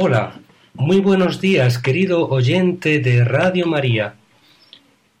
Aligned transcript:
Hola, 0.00 0.34
muy 0.74 1.00
buenos 1.00 1.40
días, 1.40 1.78
querido 1.78 2.28
oyente 2.28 3.00
de 3.00 3.24
Radio 3.24 3.66
María. 3.66 4.14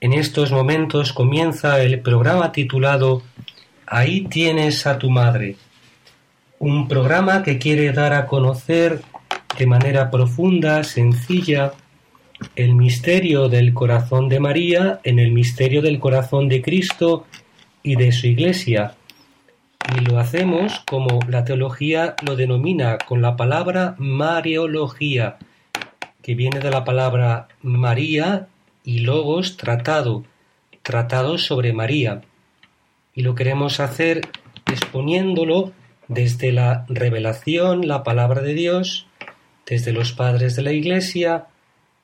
En 0.00 0.12
estos 0.12 0.52
momentos 0.52 1.12
comienza 1.12 1.82
el 1.82 1.98
programa 2.00 2.52
titulado 2.52 3.22
Ahí 3.84 4.26
tienes 4.26 4.86
a 4.86 4.98
tu 4.98 5.10
madre, 5.10 5.56
un 6.60 6.86
programa 6.86 7.42
que 7.42 7.58
quiere 7.58 7.92
dar 7.92 8.12
a 8.12 8.26
conocer 8.26 9.02
de 9.58 9.66
manera 9.66 10.08
profunda, 10.08 10.84
sencilla, 10.84 11.72
el 12.54 12.76
misterio 12.76 13.48
del 13.48 13.74
corazón 13.74 14.28
de 14.28 14.38
María 14.38 15.00
en 15.02 15.18
el 15.18 15.32
misterio 15.32 15.82
del 15.82 15.98
corazón 15.98 16.48
de 16.48 16.62
Cristo 16.62 17.26
y 17.82 17.96
de 17.96 18.12
su 18.12 18.28
Iglesia. 18.28 18.94
Y 19.96 20.04
lo 20.04 20.20
hacemos 20.20 20.84
como 20.88 21.18
la 21.28 21.44
teología 21.44 22.14
lo 22.24 22.36
denomina 22.36 22.98
con 22.98 23.20
la 23.20 23.36
palabra 23.36 23.96
Mariología, 23.98 25.38
que 26.22 26.36
viene 26.36 26.60
de 26.60 26.70
la 26.70 26.84
palabra 26.84 27.48
María 27.60 28.46
y 28.84 29.00
logos 29.00 29.56
tratado, 29.56 30.22
tratado 30.82 31.36
sobre 31.36 31.72
María. 31.72 32.20
Y 33.12 33.22
lo 33.22 33.34
queremos 33.34 33.80
hacer 33.80 34.20
exponiéndolo 34.70 35.72
desde 36.06 36.52
la 36.52 36.86
revelación, 36.88 37.88
la 37.88 38.04
palabra 38.04 38.40
de 38.40 38.54
Dios, 38.54 39.08
desde 39.68 39.92
los 39.92 40.12
padres 40.12 40.56
de 40.56 40.62
la 40.62 40.72
Iglesia, 40.72 41.46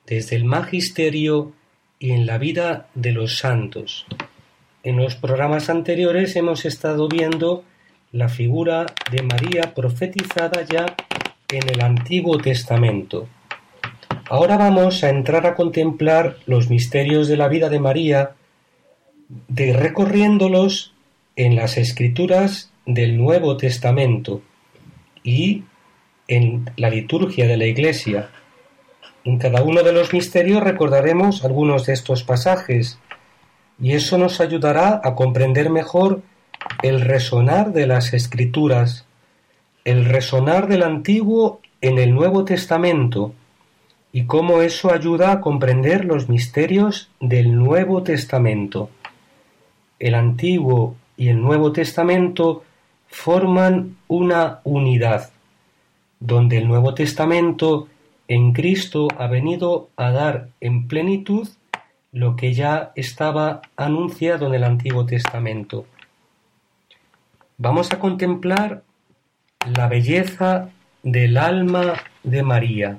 desde 0.06 0.36
el 0.36 0.44
magisterio 0.44 1.52
y 1.98 2.10
en 2.10 2.26
la 2.26 2.38
vida 2.38 2.88
de 2.94 3.12
los 3.12 3.38
santos. 3.38 4.06
En 4.82 4.96
los 4.96 5.14
programas 5.14 5.70
anteriores 5.70 6.36
hemos 6.36 6.66
estado 6.66 7.08
viendo 7.08 7.64
la 8.12 8.28
figura 8.28 8.86
de 9.10 9.22
María 9.22 9.74
profetizada 9.74 10.62
ya 10.62 10.94
en 11.50 11.68
el 11.68 11.82
Antiguo 11.82 12.38
Testamento. 12.38 13.28
Ahora 14.28 14.56
vamos 14.56 15.02
a 15.02 15.10
entrar 15.10 15.46
a 15.46 15.54
contemplar 15.54 16.36
los 16.46 16.68
misterios 16.68 17.28
de 17.28 17.36
la 17.36 17.48
vida 17.48 17.70
de 17.70 17.80
María, 17.80 18.32
de 19.48 19.72
recorriéndolos 19.72 20.92
en 21.36 21.56
las 21.56 21.78
escrituras 21.78 22.70
del 22.86 23.16
Nuevo 23.16 23.56
Testamento 23.56 24.42
y 25.22 25.64
en 26.28 26.70
la 26.76 26.90
liturgia 26.90 27.46
de 27.46 27.56
la 27.56 27.66
Iglesia. 27.66 28.30
En 29.24 29.38
cada 29.38 29.62
uno 29.62 29.82
de 29.82 29.92
los 29.92 30.12
misterios 30.12 30.62
recordaremos 30.62 31.44
algunos 31.44 31.86
de 31.86 31.92
estos 31.92 32.24
pasajes 32.24 32.98
y 33.80 33.92
eso 33.92 34.18
nos 34.18 34.40
ayudará 34.40 35.00
a 35.02 35.14
comprender 35.14 35.70
mejor 35.70 36.22
el 36.82 37.00
resonar 37.00 37.72
de 37.72 37.86
las 37.86 38.14
escrituras, 38.14 39.06
el 39.84 40.04
resonar 40.04 40.68
del 40.68 40.82
Antiguo 40.82 41.60
en 41.80 41.98
el 41.98 42.14
Nuevo 42.14 42.44
Testamento 42.44 43.34
y 44.12 44.26
cómo 44.26 44.62
eso 44.62 44.92
ayuda 44.92 45.32
a 45.32 45.40
comprender 45.40 46.04
los 46.04 46.28
misterios 46.28 47.10
del 47.20 47.56
Nuevo 47.56 48.02
Testamento. 48.02 48.88
El 49.98 50.14
Antiguo 50.14 50.96
y 51.16 51.28
el 51.28 51.40
Nuevo 51.40 51.72
Testamento 51.72 52.62
forman 53.08 53.96
una 54.08 54.60
unidad, 54.64 55.30
donde 56.24 56.56
el 56.56 56.66
Nuevo 56.66 56.94
Testamento 56.94 57.86
en 58.28 58.54
Cristo 58.54 59.08
ha 59.18 59.26
venido 59.26 59.90
a 59.96 60.10
dar 60.10 60.48
en 60.58 60.88
plenitud 60.88 61.46
lo 62.12 62.34
que 62.34 62.54
ya 62.54 62.92
estaba 62.94 63.60
anunciado 63.76 64.46
en 64.46 64.54
el 64.54 64.64
Antiguo 64.64 65.04
Testamento. 65.04 65.84
Vamos 67.58 67.92
a 67.92 67.98
contemplar 67.98 68.84
la 69.76 69.86
belleza 69.86 70.70
del 71.02 71.36
alma 71.36 71.92
de 72.22 72.42
María, 72.42 72.98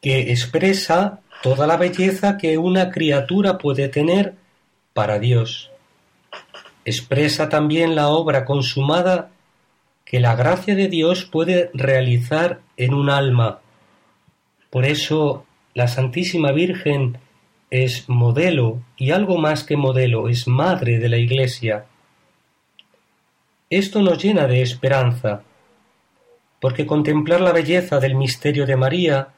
que 0.00 0.30
expresa 0.30 1.18
toda 1.42 1.66
la 1.66 1.76
belleza 1.76 2.38
que 2.38 2.58
una 2.58 2.92
criatura 2.92 3.58
puede 3.58 3.88
tener 3.88 4.34
para 4.94 5.18
Dios. 5.18 5.72
Expresa 6.84 7.48
también 7.48 7.96
la 7.96 8.06
obra 8.06 8.44
consumada 8.44 9.30
que 10.10 10.18
la 10.18 10.34
gracia 10.34 10.74
de 10.74 10.88
Dios 10.88 11.24
puede 11.24 11.70
realizar 11.72 12.62
en 12.76 12.94
un 12.94 13.10
alma. 13.10 13.60
Por 14.68 14.84
eso 14.84 15.46
la 15.72 15.86
Santísima 15.86 16.50
Virgen 16.50 17.18
es 17.70 18.08
modelo 18.08 18.80
y 18.96 19.12
algo 19.12 19.38
más 19.38 19.62
que 19.62 19.76
modelo, 19.76 20.28
es 20.28 20.48
madre 20.48 20.98
de 20.98 21.08
la 21.08 21.16
Iglesia. 21.16 21.84
Esto 23.70 24.02
nos 24.02 24.20
llena 24.20 24.48
de 24.48 24.62
esperanza, 24.62 25.42
porque 26.60 26.86
contemplar 26.86 27.40
la 27.40 27.52
belleza 27.52 28.00
del 28.00 28.16
misterio 28.16 28.66
de 28.66 28.74
María 28.74 29.28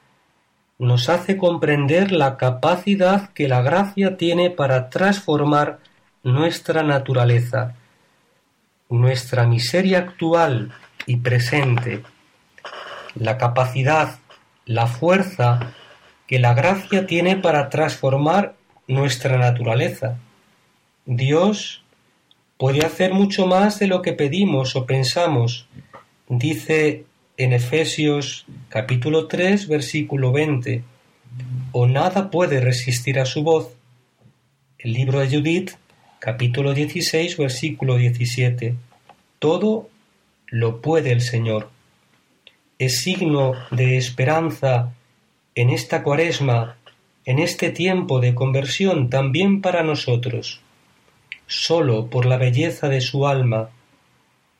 nos 0.79 1.07
hace 1.07 1.37
comprender 1.37 2.11
la 2.11 2.35
capacidad 2.35 3.31
que 3.33 3.47
la 3.47 3.61
gracia 3.61 4.17
tiene 4.17 4.49
para 4.49 4.89
transformar 4.89 5.77
nuestra 6.23 6.81
naturaleza, 6.81 7.75
nuestra 8.99 9.47
miseria 9.47 9.99
actual 9.99 10.71
y 11.05 11.17
presente, 11.17 12.03
la 13.15 13.37
capacidad, 13.37 14.19
la 14.65 14.87
fuerza 14.87 15.73
que 16.27 16.39
la 16.39 16.53
gracia 16.53 17.05
tiene 17.05 17.37
para 17.37 17.69
transformar 17.69 18.55
nuestra 18.87 19.37
naturaleza. 19.37 20.17
Dios 21.05 21.83
puede 22.57 22.85
hacer 22.85 23.13
mucho 23.13 23.47
más 23.47 23.79
de 23.79 23.87
lo 23.87 24.01
que 24.01 24.13
pedimos 24.13 24.75
o 24.75 24.85
pensamos, 24.85 25.67
dice 26.29 27.05
en 27.37 27.53
Efesios 27.53 28.45
capítulo 28.69 29.27
3 29.27 29.67
versículo 29.67 30.31
20, 30.31 30.83
o 31.71 31.87
nada 31.87 32.29
puede 32.29 32.61
resistir 32.61 33.19
a 33.19 33.25
su 33.25 33.43
voz. 33.43 33.69
El 34.77 34.93
libro 34.93 35.19
de 35.19 35.29
Judith 35.29 35.71
capítulo 36.23 36.73
16 36.73 37.35
versículo 37.35 37.97
17, 37.97 38.75
todo 39.39 39.89
lo 40.47 40.79
puede 40.79 41.11
el 41.11 41.19
Señor. 41.19 41.69
Es 42.79 43.01
signo 43.01 43.55
de 43.71 43.97
esperanza 43.97 44.93
en 45.53 45.69
esta 45.69 46.01
cuaresma, 46.01 46.77
en 47.25 47.39
este 47.39 47.71
tiempo 47.71 48.21
de 48.21 48.33
conversión 48.33 49.09
también 49.09 49.61
para 49.61 49.83
nosotros. 49.83 50.61
Solo 51.45 52.09
por 52.09 52.25
la 52.25 52.37
belleza 52.37 52.87
de 52.87 53.01
su 53.01 53.27
alma 53.27 53.71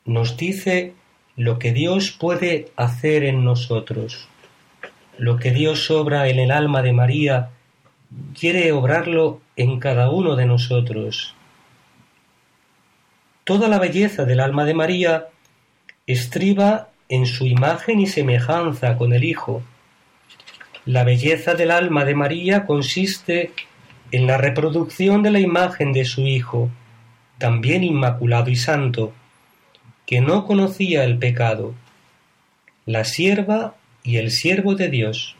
nos 0.04 0.36
dice 0.36 0.92
lo 1.34 1.58
que 1.58 1.72
Dios 1.72 2.10
puede 2.10 2.72
hacer 2.76 3.24
en 3.24 3.42
nosotros. 3.42 4.28
Lo 5.16 5.38
que 5.38 5.50
Dios 5.50 5.90
obra 5.90 6.28
en 6.28 6.40
el 6.40 6.50
alma 6.50 6.82
de 6.82 6.92
María, 6.92 7.52
quiere 8.38 8.70
obrarlo 8.72 9.40
en 9.56 9.80
cada 9.80 10.10
uno 10.10 10.36
de 10.36 10.44
nosotros. 10.44 11.34
Toda 13.44 13.68
la 13.68 13.78
belleza 13.78 14.24
del 14.24 14.40
alma 14.40 14.64
de 14.64 14.72
María 14.72 15.26
estriba 16.06 16.88
en 17.10 17.26
su 17.26 17.46
imagen 17.46 18.00
y 18.00 18.06
semejanza 18.06 18.96
con 18.96 19.12
el 19.12 19.22
Hijo. 19.22 19.62
La 20.86 21.04
belleza 21.04 21.54
del 21.54 21.70
alma 21.70 22.06
de 22.06 22.14
María 22.14 22.64
consiste 22.64 23.52
en 24.12 24.26
la 24.26 24.38
reproducción 24.38 25.22
de 25.22 25.30
la 25.30 25.40
imagen 25.40 25.92
de 25.92 26.06
su 26.06 26.22
Hijo, 26.22 26.70
también 27.36 27.84
inmaculado 27.84 28.48
y 28.48 28.56
santo, 28.56 29.12
que 30.06 30.22
no 30.22 30.46
conocía 30.46 31.04
el 31.04 31.18
pecado, 31.18 31.74
la 32.86 33.04
sierva 33.04 33.74
y 34.02 34.16
el 34.16 34.30
siervo 34.30 34.74
de 34.74 34.88
Dios. 34.88 35.36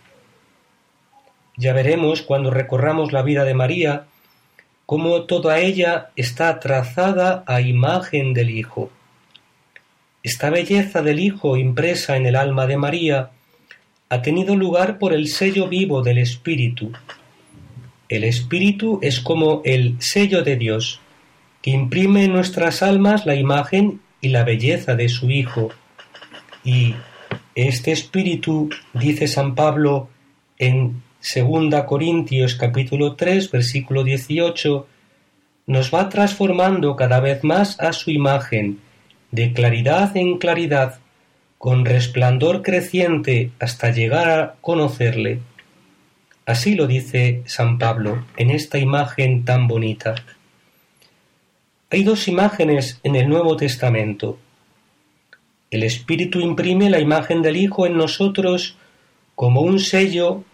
Ya 1.57 1.73
veremos 1.73 2.21
cuando 2.21 2.51
recorramos 2.51 3.13
la 3.13 3.23
vida 3.23 3.45
de 3.45 3.55
María 3.55 4.05
como 4.87 5.23
toda 5.23 5.59
ella 5.59 6.11
está 6.17 6.61
trazada 6.61 7.45
a 7.47 7.61
imagen 7.61 8.35
del 8.35 8.51
Hijo. 8.51 8.91
Esta 10.23 10.51
belleza 10.51 11.03
del 11.03 11.21
Hijo 11.21 11.57
impresa 11.57 12.17
en 12.17 12.27
el 12.27 12.37
alma 12.37 12.67
de 12.67 12.77
María 12.77 13.31
ha 14.09 14.23
tenido 14.23 14.57
lugar 14.57 14.99
por 14.99 15.13
el 15.13 15.29
sello 15.29 15.69
vivo 15.69 16.03
del 16.03 16.19
Espíritu. 16.19 16.93
El 18.09 18.25
Espíritu 18.25 18.99
es 19.03 19.21
como 19.21 19.63
el 19.65 19.97
sello 20.01 20.43
de 20.43 20.57
Dios, 20.57 21.01
que 21.63 21.71
imprime 21.71 22.25
en 22.25 22.33
nuestras 22.33 22.83
almas 22.83 23.27
la 23.27 23.35
imagen 23.35 24.01
y 24.21 24.29
la 24.29 24.45
belleza 24.45 24.95
de 24.95 25.09
su 25.09 25.31
Hijo. 25.31 25.71
Y 26.63 26.95
este 27.55 27.93
Espíritu, 27.93 28.71
dice 28.93 29.29
San 29.29 29.55
Pablo 29.55 30.09
en 30.59 31.03
2 31.25 31.85
Corintios 31.87 32.55
capítulo 32.55 33.17
3 33.17 33.51
versículo 33.51 34.05
18, 34.05 34.87
nos 35.69 35.93
va 35.93 36.11
transformando 36.11 36.97
cada 36.97 37.19
vez 37.19 37.43
más 37.43 37.81
a 37.81 37.95
su 37.95 38.11
imagen, 38.11 38.81
de 39.31 39.55
claridad 39.55 40.15
en 40.19 40.37
claridad, 40.37 40.99
con 41.57 41.87
resplandor 41.87 42.61
creciente 42.61 43.53
hasta 43.59 43.91
llegar 43.91 44.29
a 44.29 44.55
conocerle. 44.61 45.41
Así 46.45 46.75
lo 46.75 46.87
dice 46.87 47.43
San 47.47 47.79
Pablo 47.79 48.27
en 48.37 48.51
esta 48.51 48.79
imagen 48.79 49.47
tan 49.47 49.67
bonita. 49.67 50.17
Hay 51.89 52.05
dos 52.05 52.29
imágenes 52.29 53.01
en 53.03 53.17
el 53.17 53.31
Nuevo 53.31 53.57
Testamento. 53.57 54.39
El 55.71 55.85
Espíritu 55.85 56.41
imprime 56.41 56.91
la 56.91 57.01
imagen 57.01 57.41
del 57.41 57.57
Hijo 57.57 57.87
en 57.87 57.97
nosotros 57.97 58.77
como 59.35 59.63
un 59.63 59.81
sello 59.81 60.45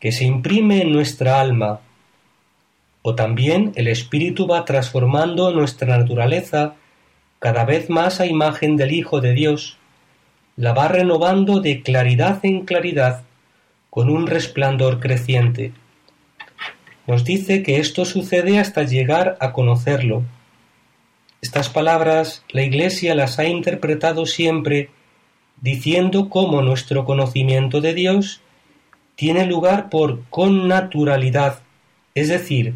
que 0.00 0.12
se 0.12 0.24
imprime 0.24 0.82
en 0.82 0.92
nuestra 0.92 1.40
alma, 1.40 1.80
o 3.02 3.14
también 3.14 3.72
el 3.76 3.88
Espíritu 3.88 4.46
va 4.46 4.64
transformando 4.64 5.52
nuestra 5.52 5.96
naturaleza 5.96 6.74
cada 7.38 7.64
vez 7.64 7.88
más 7.88 8.20
a 8.20 8.26
imagen 8.26 8.76
del 8.76 8.92
Hijo 8.92 9.20
de 9.20 9.32
Dios, 9.32 9.78
la 10.56 10.72
va 10.72 10.88
renovando 10.88 11.60
de 11.60 11.82
claridad 11.82 12.40
en 12.44 12.64
claridad 12.64 13.22
con 13.90 14.10
un 14.10 14.26
resplandor 14.26 15.00
creciente. 15.00 15.72
Nos 17.06 17.24
dice 17.24 17.62
que 17.62 17.78
esto 17.78 18.04
sucede 18.04 18.58
hasta 18.58 18.82
llegar 18.82 19.36
a 19.38 19.52
conocerlo. 19.52 20.24
Estas 21.40 21.68
palabras 21.68 22.42
la 22.50 22.62
Iglesia 22.62 23.14
las 23.14 23.38
ha 23.38 23.46
interpretado 23.46 24.26
siempre 24.26 24.90
diciendo 25.60 26.28
cómo 26.28 26.62
nuestro 26.62 27.04
conocimiento 27.04 27.80
de 27.80 27.94
Dios 27.94 28.40
tiene 29.16 29.46
lugar 29.46 29.88
por 29.88 30.24
connaturalidad, 30.28 31.60
es 32.14 32.28
decir, 32.28 32.74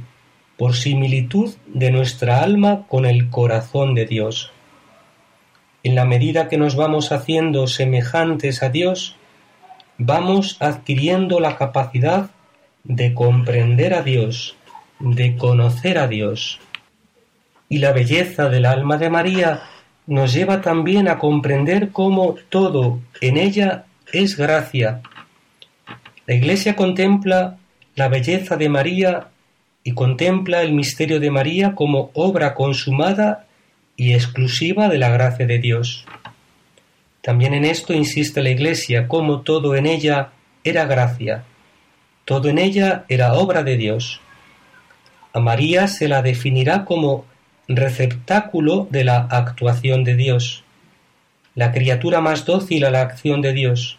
por 0.56 0.74
similitud 0.74 1.54
de 1.66 1.90
nuestra 1.90 2.42
alma 2.42 2.86
con 2.88 3.06
el 3.06 3.30
corazón 3.30 3.94
de 3.94 4.06
Dios. 4.06 4.52
En 5.82 5.94
la 5.94 6.04
medida 6.04 6.48
que 6.48 6.58
nos 6.58 6.76
vamos 6.76 7.12
haciendo 7.12 7.66
semejantes 7.66 8.62
a 8.62 8.68
Dios, 8.68 9.16
vamos 9.96 10.56
adquiriendo 10.60 11.40
la 11.40 11.56
capacidad 11.56 12.30
de 12.84 13.14
comprender 13.14 13.94
a 13.94 14.02
Dios, 14.02 14.56
de 14.98 15.36
conocer 15.36 15.98
a 15.98 16.08
Dios. 16.08 16.58
Y 17.68 17.78
la 17.78 17.92
belleza 17.92 18.48
del 18.48 18.66
alma 18.66 18.96
de 18.98 19.10
María 19.10 19.62
nos 20.06 20.32
lleva 20.32 20.60
también 20.60 21.08
a 21.08 21.18
comprender 21.18 21.90
cómo 21.90 22.34
todo 22.48 23.00
en 23.20 23.36
ella 23.36 23.84
es 24.12 24.36
gracia, 24.36 25.02
la 26.30 26.36
Iglesia 26.36 26.76
contempla 26.76 27.56
la 27.96 28.06
belleza 28.06 28.56
de 28.56 28.68
María 28.68 29.30
y 29.82 29.94
contempla 29.94 30.62
el 30.62 30.72
misterio 30.72 31.18
de 31.18 31.28
María 31.28 31.74
como 31.74 32.12
obra 32.14 32.54
consumada 32.54 33.46
y 33.96 34.14
exclusiva 34.14 34.88
de 34.88 34.98
la 34.98 35.08
gracia 35.08 35.44
de 35.44 35.58
Dios. 35.58 36.04
También 37.20 37.52
en 37.52 37.64
esto 37.64 37.94
insiste 37.94 38.44
la 38.44 38.50
Iglesia, 38.50 39.08
como 39.08 39.40
todo 39.40 39.74
en 39.74 39.86
ella 39.86 40.30
era 40.62 40.84
gracia, 40.84 41.42
todo 42.24 42.48
en 42.48 42.58
ella 42.58 43.04
era 43.08 43.32
obra 43.32 43.64
de 43.64 43.76
Dios. 43.76 44.20
A 45.32 45.40
María 45.40 45.88
se 45.88 46.06
la 46.06 46.22
definirá 46.22 46.84
como 46.84 47.24
receptáculo 47.66 48.86
de 48.88 49.02
la 49.02 49.26
actuación 49.28 50.04
de 50.04 50.14
Dios, 50.14 50.62
la 51.56 51.72
criatura 51.72 52.20
más 52.20 52.44
dócil 52.44 52.84
a 52.84 52.92
la 52.92 53.00
acción 53.00 53.42
de 53.42 53.52
Dios. 53.52 53.98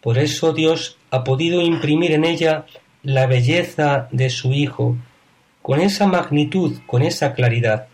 Por 0.00 0.18
eso 0.18 0.52
Dios 0.52 0.96
ha 1.14 1.22
podido 1.22 1.60
imprimir 1.62 2.10
en 2.10 2.24
ella 2.24 2.66
la 3.04 3.26
belleza 3.26 4.08
de 4.10 4.30
su 4.30 4.52
Hijo, 4.52 4.96
con 5.62 5.80
esa 5.80 6.08
magnitud, 6.08 6.80
con 6.86 7.02
esa 7.02 7.34
claridad. 7.34 7.86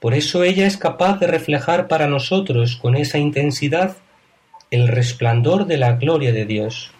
Por 0.00 0.14
eso 0.14 0.42
ella 0.42 0.66
es 0.66 0.78
capaz 0.78 1.20
de 1.20 1.26
reflejar 1.26 1.88
para 1.88 2.06
nosotros 2.06 2.76
con 2.76 2.96
esa 2.96 3.18
intensidad 3.18 3.98
el 4.70 4.88
resplandor 4.88 5.66
de 5.66 5.76
la 5.76 5.92
gloria 5.96 6.32
de 6.32 6.46
Dios. 6.46 6.90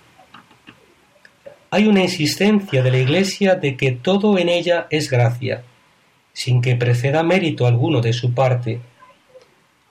Hay 1.70 1.86
una 1.86 2.02
insistencia 2.02 2.82
de 2.82 2.90
la 2.90 2.98
Iglesia 2.98 3.54
de 3.54 3.78
que 3.78 3.92
todo 3.92 4.36
en 4.36 4.50
ella 4.50 4.86
es 4.90 5.08
gracia, 5.08 5.62
sin 6.34 6.60
que 6.60 6.76
preceda 6.76 7.22
mérito 7.22 7.66
alguno 7.66 8.02
de 8.02 8.12
su 8.12 8.34
parte. 8.34 8.80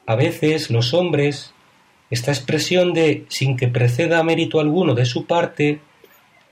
A 0.06 0.16
veces 0.16 0.70
los 0.70 0.94
hombres, 0.94 1.56
esta 2.10 2.32
expresión 2.32 2.94
de 2.94 3.26
sin 3.30 3.56
que 3.56 3.68
preceda 3.68 4.24
mérito 4.24 4.60
alguno 4.60 4.96
de 4.96 5.06
su 5.06 5.26
parte, 5.26 5.80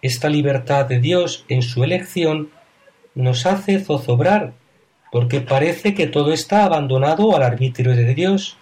esta 0.02 0.30
libertad 0.30 0.86
de 0.86 1.00
Dios 1.00 1.46
en 1.50 1.62
su 1.62 1.84
elección, 1.84 2.52
nos 3.16 3.48
hace 3.48 3.80
zozobrar, 3.80 4.54
porque 5.12 5.42
parece 5.42 5.96
que 5.96 6.06
todo 6.06 6.32
está 6.32 6.64
abandonado 6.64 7.36
al 7.36 7.42
arbitrio 7.42 7.96
de 7.96 8.14
Dios, 8.14 8.58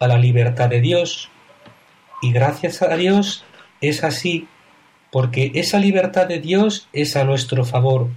a 0.00 0.08
la 0.08 0.18
libertad 0.18 0.68
de 0.68 0.80
Dios. 0.80 1.30
Y 2.20 2.32
gracias 2.32 2.82
a 2.82 2.96
Dios 2.96 3.44
es 3.80 4.02
así, 4.02 4.48
porque 5.12 5.52
esa 5.54 5.78
libertad 5.78 6.26
de 6.26 6.40
Dios 6.40 6.88
es 6.92 7.14
a 7.14 7.22
nuestro 7.22 7.64
favor. 7.64 8.08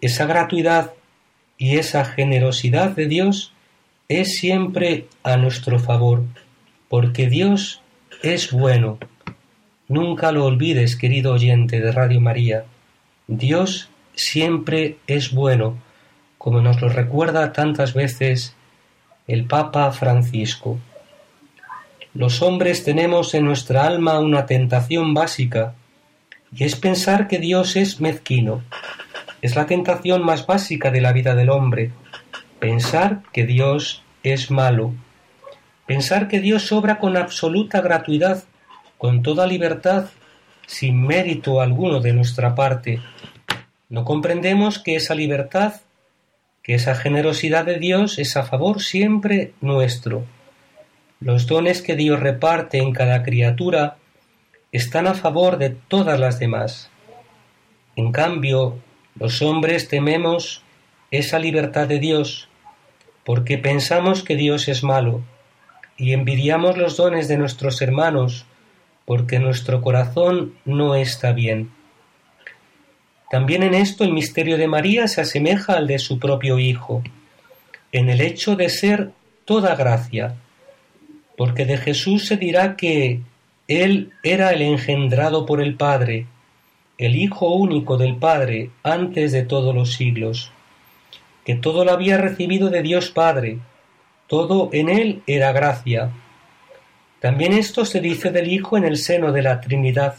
Esa 0.00 0.24
gratuidad 0.24 0.92
y 1.58 1.76
esa 1.76 2.06
generosidad 2.06 2.90
de 2.90 3.06
Dios 3.06 3.52
es 4.08 4.38
siempre 4.38 5.08
a 5.22 5.36
nuestro 5.36 5.78
favor 5.78 6.24
porque 6.94 7.26
Dios 7.26 7.82
es 8.22 8.52
bueno. 8.52 9.00
Nunca 9.88 10.30
lo 10.30 10.44
olvides, 10.44 10.94
querido 10.94 11.32
oyente 11.32 11.80
de 11.80 11.90
Radio 11.90 12.20
María. 12.20 12.66
Dios 13.26 13.88
siempre 14.14 14.98
es 15.08 15.32
bueno, 15.32 15.76
como 16.38 16.60
nos 16.60 16.80
lo 16.80 16.88
recuerda 16.88 17.52
tantas 17.52 17.94
veces 17.94 18.54
el 19.26 19.46
Papa 19.46 19.90
Francisco. 19.90 20.78
Los 22.14 22.42
hombres 22.42 22.84
tenemos 22.84 23.34
en 23.34 23.46
nuestra 23.46 23.88
alma 23.88 24.20
una 24.20 24.46
tentación 24.46 25.14
básica, 25.14 25.74
y 26.56 26.62
es 26.62 26.76
pensar 26.76 27.26
que 27.26 27.40
Dios 27.40 27.74
es 27.74 28.00
mezquino. 28.00 28.62
Es 29.42 29.56
la 29.56 29.66
tentación 29.66 30.24
más 30.24 30.46
básica 30.46 30.92
de 30.92 31.00
la 31.00 31.12
vida 31.12 31.34
del 31.34 31.50
hombre, 31.50 31.90
pensar 32.60 33.22
que 33.32 33.44
Dios 33.44 34.04
es 34.22 34.52
malo, 34.52 34.94
Pensar 35.86 36.28
que 36.28 36.40
Dios 36.40 36.72
obra 36.72 36.98
con 36.98 37.16
absoluta 37.18 37.82
gratuidad, 37.82 38.44
con 38.96 39.22
toda 39.22 39.46
libertad, 39.46 40.06
sin 40.66 41.06
mérito 41.06 41.60
alguno 41.60 42.00
de 42.00 42.14
nuestra 42.14 42.54
parte. 42.54 43.02
No 43.90 44.06
comprendemos 44.06 44.78
que 44.78 44.96
esa 44.96 45.14
libertad, 45.14 45.74
que 46.62 46.74
esa 46.74 46.94
generosidad 46.94 47.66
de 47.66 47.78
Dios 47.78 48.18
es 48.18 48.34
a 48.38 48.44
favor 48.44 48.80
siempre 48.80 49.52
nuestro. 49.60 50.24
Los 51.20 51.46
dones 51.46 51.82
que 51.82 51.96
Dios 51.96 52.18
reparte 52.18 52.78
en 52.78 52.92
cada 52.92 53.22
criatura 53.22 53.98
están 54.72 55.06
a 55.06 55.12
favor 55.12 55.58
de 55.58 55.68
todas 55.68 56.18
las 56.18 56.38
demás. 56.38 56.90
En 57.94 58.10
cambio, 58.10 58.78
los 59.16 59.42
hombres 59.42 59.86
tememos 59.88 60.62
esa 61.10 61.38
libertad 61.38 61.86
de 61.86 61.98
Dios, 61.98 62.48
porque 63.22 63.58
pensamos 63.58 64.22
que 64.22 64.36
Dios 64.36 64.66
es 64.68 64.82
malo 64.82 65.22
y 65.96 66.12
envidiamos 66.12 66.76
los 66.76 66.96
dones 66.96 67.28
de 67.28 67.38
nuestros 67.38 67.80
hermanos, 67.82 68.46
porque 69.04 69.38
nuestro 69.38 69.80
corazón 69.80 70.54
no 70.64 70.94
está 70.94 71.32
bien. 71.32 71.70
También 73.30 73.62
en 73.62 73.74
esto 73.74 74.04
el 74.04 74.12
misterio 74.12 74.56
de 74.58 74.68
María 74.68 75.08
se 75.08 75.20
asemeja 75.20 75.74
al 75.74 75.86
de 75.86 75.98
su 75.98 76.18
propio 76.18 76.58
Hijo, 76.58 77.02
en 77.92 78.08
el 78.08 78.20
hecho 78.20 78.56
de 78.56 78.68
ser 78.68 79.10
toda 79.44 79.74
gracia, 79.76 80.36
porque 81.36 81.64
de 81.64 81.76
Jesús 81.76 82.26
se 82.26 82.36
dirá 82.36 82.76
que 82.76 83.20
Él 83.68 84.12
era 84.22 84.50
el 84.52 84.62
engendrado 84.62 85.46
por 85.46 85.60
el 85.60 85.74
Padre, 85.74 86.26
el 86.98 87.16
Hijo 87.16 87.52
único 87.52 87.96
del 87.96 88.16
Padre 88.16 88.70
antes 88.82 89.32
de 89.32 89.42
todos 89.42 89.74
los 89.74 89.94
siglos, 89.94 90.52
que 91.44 91.54
todo 91.54 91.84
lo 91.84 91.92
había 91.92 92.18
recibido 92.18 92.70
de 92.70 92.82
Dios 92.82 93.10
Padre, 93.10 93.58
todo 94.26 94.70
en 94.72 94.88
él 94.88 95.22
era 95.26 95.52
gracia. 95.52 96.10
También 97.20 97.52
esto 97.52 97.84
se 97.84 98.00
dice 98.00 98.30
del 98.30 98.50
Hijo 98.50 98.76
en 98.76 98.84
el 98.84 98.96
seno 98.96 99.32
de 99.32 99.42
la 99.42 99.60
Trinidad. 99.60 100.16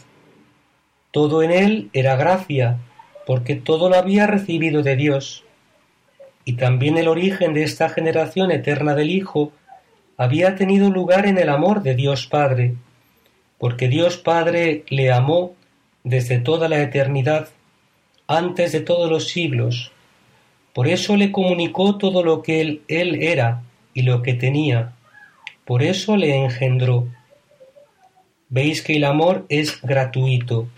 Todo 1.10 1.42
en 1.42 1.50
él 1.50 1.90
era 1.92 2.16
gracia, 2.16 2.78
porque 3.26 3.56
todo 3.56 3.88
lo 3.88 3.96
había 3.96 4.26
recibido 4.26 4.82
de 4.82 4.96
Dios, 4.96 5.44
y 6.44 6.54
también 6.54 6.96
el 6.96 7.08
origen 7.08 7.54
de 7.54 7.64
esta 7.64 7.88
generación 7.88 8.52
eterna 8.52 8.94
del 8.94 9.10
Hijo 9.10 9.52
había 10.16 10.54
tenido 10.54 10.90
lugar 10.90 11.26
en 11.26 11.38
el 11.38 11.48
amor 11.48 11.82
de 11.82 11.94
Dios 11.94 12.26
Padre, 12.26 12.74
porque 13.58 13.88
Dios 13.88 14.16
Padre 14.16 14.84
le 14.88 15.10
amó 15.12 15.56
desde 16.04 16.38
toda 16.38 16.68
la 16.68 16.80
eternidad, 16.80 17.48
antes 18.28 18.72
de 18.72 18.80
todos 18.80 19.10
los 19.10 19.28
siglos. 19.28 19.90
Por 20.72 20.86
eso 20.86 21.16
le 21.16 21.32
comunicó 21.32 21.96
todo 21.96 22.22
lo 22.22 22.42
que 22.42 22.60
él, 22.60 22.82
él 22.86 23.22
era 23.22 23.62
y 23.96 24.02
lo 24.02 24.22
que 24.22 24.34
tenía. 24.34 24.92
Por 25.64 25.82
eso 25.82 26.16
le 26.16 26.36
engendró. 26.36 27.08
Veis 28.50 28.82
que 28.82 28.96
el 28.96 29.04
amor 29.04 29.46
es 29.48 29.80
gratuito, 29.82 30.68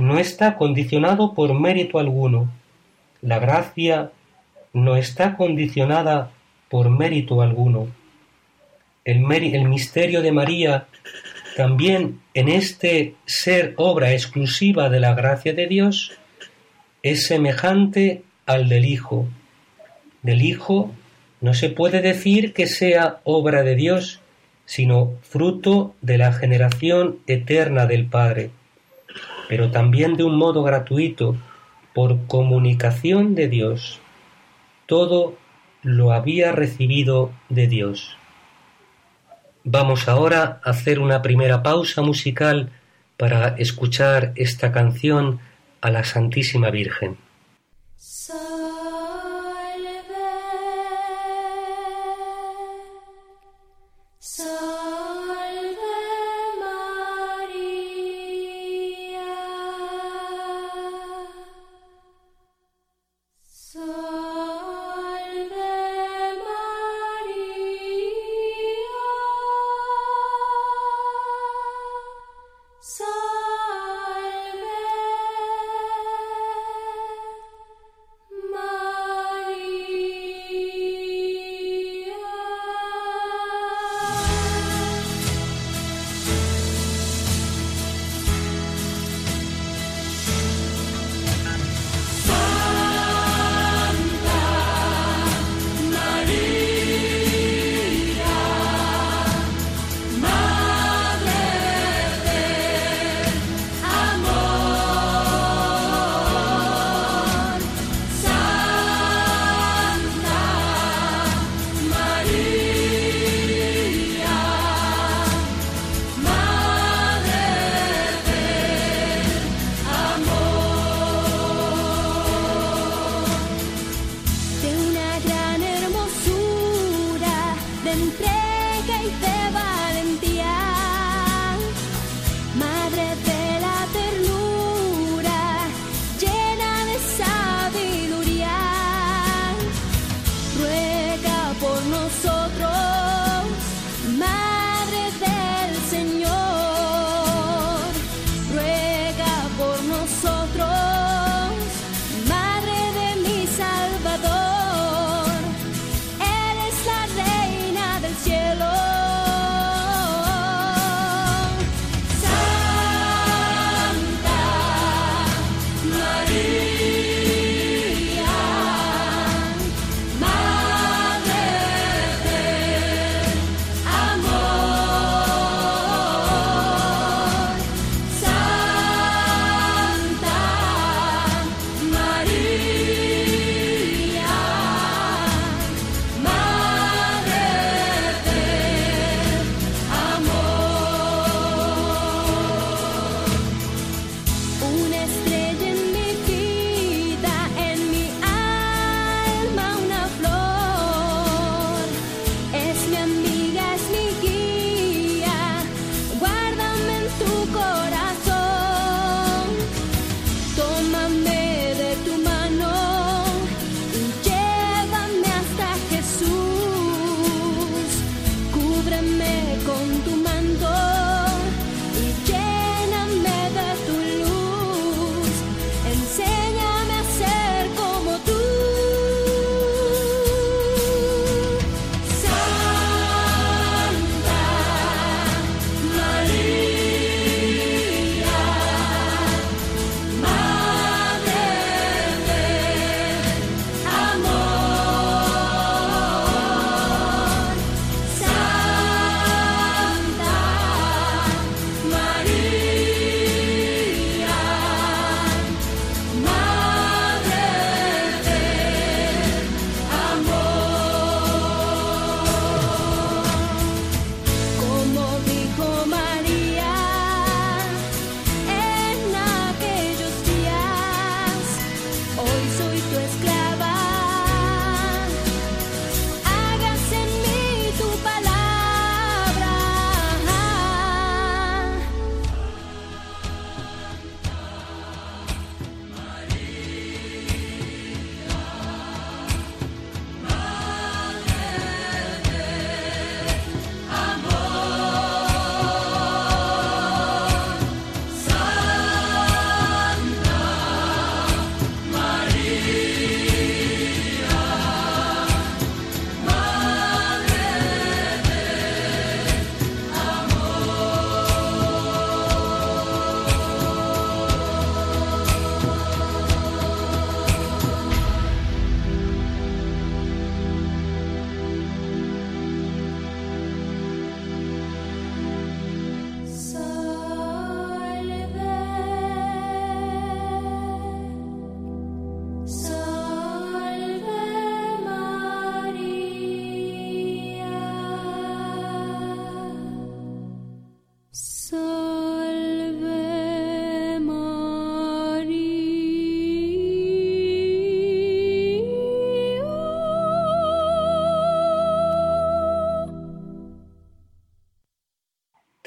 no 0.00 0.18
está 0.18 0.56
condicionado 0.56 1.34
por 1.34 1.52
mérito 1.52 1.98
alguno. 1.98 2.50
La 3.20 3.38
gracia 3.38 4.10
no 4.72 4.96
está 4.96 5.36
condicionada 5.36 6.30
por 6.70 6.88
mérito 6.88 7.42
alguno. 7.42 7.86
El, 9.04 9.30
el 9.30 9.68
misterio 9.68 10.22
de 10.22 10.32
María 10.32 10.86
también 11.56 12.20
en 12.32 12.48
este 12.48 13.14
ser 13.26 13.74
obra 13.76 14.12
exclusiva 14.12 14.88
de 14.88 15.00
la 15.00 15.14
gracia 15.14 15.52
de 15.52 15.66
Dios 15.66 16.12
es 17.02 17.26
semejante 17.26 18.22
al 18.46 18.70
del 18.70 18.86
Hijo. 18.86 19.28
Del 20.22 20.40
Hijo 20.40 20.94
no 21.44 21.52
se 21.52 21.68
puede 21.68 22.00
decir 22.00 22.54
que 22.54 22.66
sea 22.66 23.20
obra 23.22 23.62
de 23.64 23.76
Dios, 23.76 24.22
sino 24.64 25.12
fruto 25.20 25.94
de 26.00 26.16
la 26.16 26.32
generación 26.32 27.18
eterna 27.26 27.84
del 27.84 28.06
Padre, 28.06 28.50
pero 29.46 29.70
también 29.70 30.16
de 30.16 30.24
un 30.24 30.38
modo 30.38 30.62
gratuito, 30.62 31.36
por 31.92 32.26
comunicación 32.28 33.34
de 33.34 33.48
Dios. 33.48 34.00
Todo 34.86 35.36
lo 35.82 36.14
había 36.14 36.50
recibido 36.50 37.30
de 37.50 37.66
Dios. 37.66 38.16
Vamos 39.64 40.08
ahora 40.08 40.62
a 40.64 40.70
hacer 40.70 40.98
una 40.98 41.20
primera 41.20 41.62
pausa 41.62 42.00
musical 42.00 42.70
para 43.18 43.48
escuchar 43.58 44.32
esta 44.36 44.72
canción 44.72 45.40
a 45.82 45.90
la 45.90 46.04
Santísima 46.04 46.70
Virgen. 46.70 47.18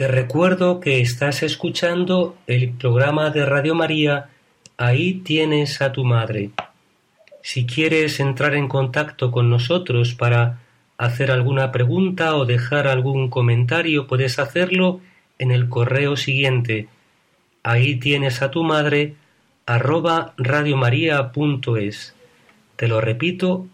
Recuerdo 0.09 0.79
que 0.79 1.01
estás 1.01 1.43
escuchando 1.43 2.37
el 2.47 2.69
programa 2.69 3.29
de 3.29 3.45
Radio 3.45 3.75
María 3.75 4.29
Ahí 4.77 5.15
tienes 5.15 5.81
a 5.81 5.91
tu 5.91 6.05
madre. 6.05 6.51
Si 7.43 7.65
quieres 7.65 8.21
entrar 8.21 8.55
en 8.55 8.69
contacto 8.69 9.31
con 9.31 9.49
nosotros 9.49 10.13
para 10.13 10.59
hacer 10.97 11.29
alguna 11.29 11.73
pregunta 11.73 12.37
o 12.37 12.45
dejar 12.45 12.87
algún 12.87 13.29
comentario, 13.29 14.07
puedes 14.07 14.39
hacerlo 14.39 15.01
en 15.39 15.51
el 15.51 15.67
correo 15.67 16.15
siguiente. 16.15 16.87
Ahí 17.63 17.97
tienes 17.97 18.41
a 18.41 18.49
tu 18.49 18.63
madre 18.63 19.15
arroba 19.65 20.33
radiomaria.es. 20.37 22.15
Te 22.77 22.87
lo 22.87 23.01
repito, 23.01 23.67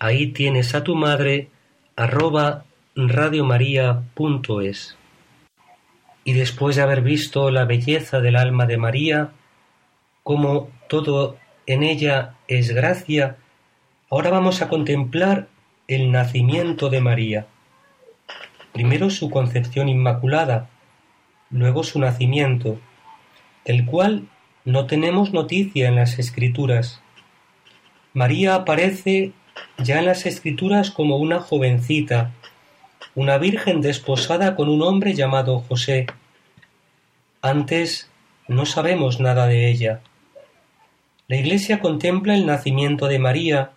ahí 0.00 0.32
tienes 0.32 0.74
a 0.74 0.82
tu 0.82 0.96
madre 0.96 1.48
arroba 1.94 2.64
radiomaria.es. 2.96 4.96
Y 6.26 6.32
después 6.32 6.74
de 6.74 6.82
haber 6.82 7.02
visto 7.02 7.52
la 7.52 7.66
belleza 7.66 8.18
del 8.18 8.34
alma 8.34 8.66
de 8.66 8.78
María, 8.78 9.30
como 10.24 10.68
todo 10.88 11.36
en 11.66 11.84
ella 11.84 12.34
es 12.48 12.72
gracia, 12.72 13.36
ahora 14.10 14.30
vamos 14.30 14.60
a 14.60 14.68
contemplar 14.68 15.46
el 15.86 16.10
nacimiento 16.10 16.90
de 16.90 17.00
María. 17.00 17.46
Primero 18.72 19.08
su 19.08 19.30
concepción 19.30 19.88
inmaculada, 19.88 20.68
luego 21.50 21.84
su 21.84 22.00
nacimiento, 22.00 22.80
del 23.64 23.86
cual 23.86 24.26
no 24.64 24.86
tenemos 24.86 25.32
noticia 25.32 25.86
en 25.86 25.94
las 25.94 26.18
escrituras. 26.18 27.00
María 28.14 28.56
aparece 28.56 29.30
ya 29.78 30.00
en 30.00 30.06
las 30.06 30.26
escrituras 30.26 30.90
como 30.90 31.18
una 31.18 31.38
jovencita, 31.38 32.32
una 33.16 33.38
virgen 33.38 33.80
desposada 33.80 34.54
con 34.54 34.68
un 34.68 34.82
hombre 34.82 35.14
llamado 35.14 35.60
José. 35.60 36.06
Antes 37.40 38.10
no 38.46 38.66
sabemos 38.66 39.20
nada 39.20 39.46
de 39.46 39.70
ella. 39.70 40.00
La 41.26 41.36
Iglesia 41.36 41.80
contempla 41.80 42.34
el 42.34 42.44
nacimiento 42.44 43.08
de 43.08 43.18
María 43.18 43.70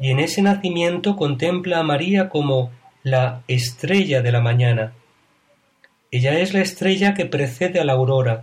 y 0.00 0.10
en 0.10 0.18
ese 0.18 0.42
nacimiento 0.42 1.14
contempla 1.14 1.78
a 1.78 1.82
María 1.84 2.28
como 2.28 2.72
la 3.04 3.42
estrella 3.46 4.22
de 4.22 4.32
la 4.32 4.40
mañana. 4.40 4.92
Ella 6.10 6.40
es 6.40 6.52
la 6.52 6.60
estrella 6.60 7.14
que 7.14 7.26
precede 7.26 7.78
a 7.78 7.84
la 7.84 7.92
aurora, 7.92 8.42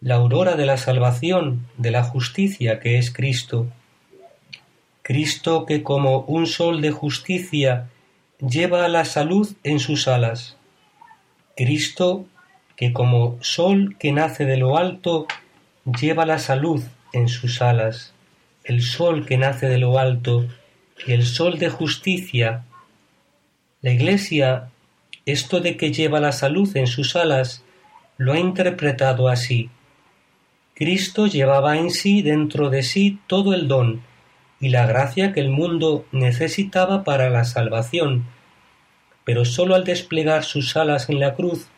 la 0.00 0.14
aurora 0.14 0.54
de 0.54 0.66
la 0.66 0.76
salvación, 0.76 1.66
de 1.76 1.90
la 1.90 2.04
justicia 2.04 2.78
que 2.78 2.96
es 2.96 3.12
Cristo. 3.12 3.66
Cristo 5.02 5.66
que 5.66 5.82
como 5.82 6.20
un 6.20 6.46
sol 6.46 6.80
de 6.80 6.92
justicia 6.92 7.88
lleva 8.40 8.86
la 8.88 9.04
salud 9.04 9.48
en 9.64 9.80
sus 9.80 10.06
alas. 10.06 10.56
Cristo, 11.56 12.26
que 12.76 12.92
como 12.92 13.36
sol 13.40 13.96
que 13.98 14.12
nace 14.12 14.44
de 14.44 14.56
lo 14.56 14.78
alto, 14.78 15.26
lleva 15.84 16.24
la 16.24 16.38
salud 16.38 16.82
en 17.12 17.28
sus 17.28 17.60
alas. 17.62 18.14
El 18.62 18.82
sol 18.82 19.26
que 19.26 19.38
nace 19.38 19.68
de 19.68 19.78
lo 19.78 19.98
alto 19.98 20.46
y 21.06 21.12
el 21.12 21.24
sol 21.24 21.58
de 21.58 21.68
justicia. 21.68 22.64
La 23.82 23.90
Iglesia, 23.90 24.70
esto 25.26 25.60
de 25.60 25.76
que 25.76 25.92
lleva 25.92 26.20
la 26.20 26.32
salud 26.32 26.76
en 26.76 26.86
sus 26.86 27.16
alas, 27.16 27.64
lo 28.18 28.32
ha 28.32 28.38
interpretado 28.38 29.28
así. 29.28 29.70
Cristo 30.74 31.26
llevaba 31.26 31.76
en 31.76 31.90
sí 31.90 32.22
dentro 32.22 32.70
de 32.70 32.84
sí 32.84 33.18
todo 33.26 33.52
el 33.52 33.66
don, 33.66 34.02
y 34.60 34.70
la 34.70 34.86
gracia 34.86 35.32
que 35.32 35.40
el 35.40 35.50
mundo 35.50 36.04
necesitaba 36.12 37.04
para 37.04 37.30
la 37.30 37.44
salvación, 37.44 38.26
pero 39.24 39.44
sólo 39.44 39.74
al 39.74 39.84
desplegar 39.84 40.44
sus 40.44 40.76
alas 40.76 41.08
en 41.08 41.20
la 41.20 41.34
cruz, 41.34 41.68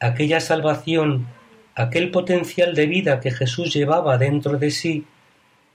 aquella 0.00 0.40
salvación, 0.40 1.26
aquel 1.74 2.10
potencial 2.10 2.74
de 2.74 2.86
vida 2.86 3.20
que 3.20 3.30
Jesús 3.30 3.72
llevaba 3.72 4.18
dentro 4.18 4.58
de 4.58 4.70
sí, 4.70 5.06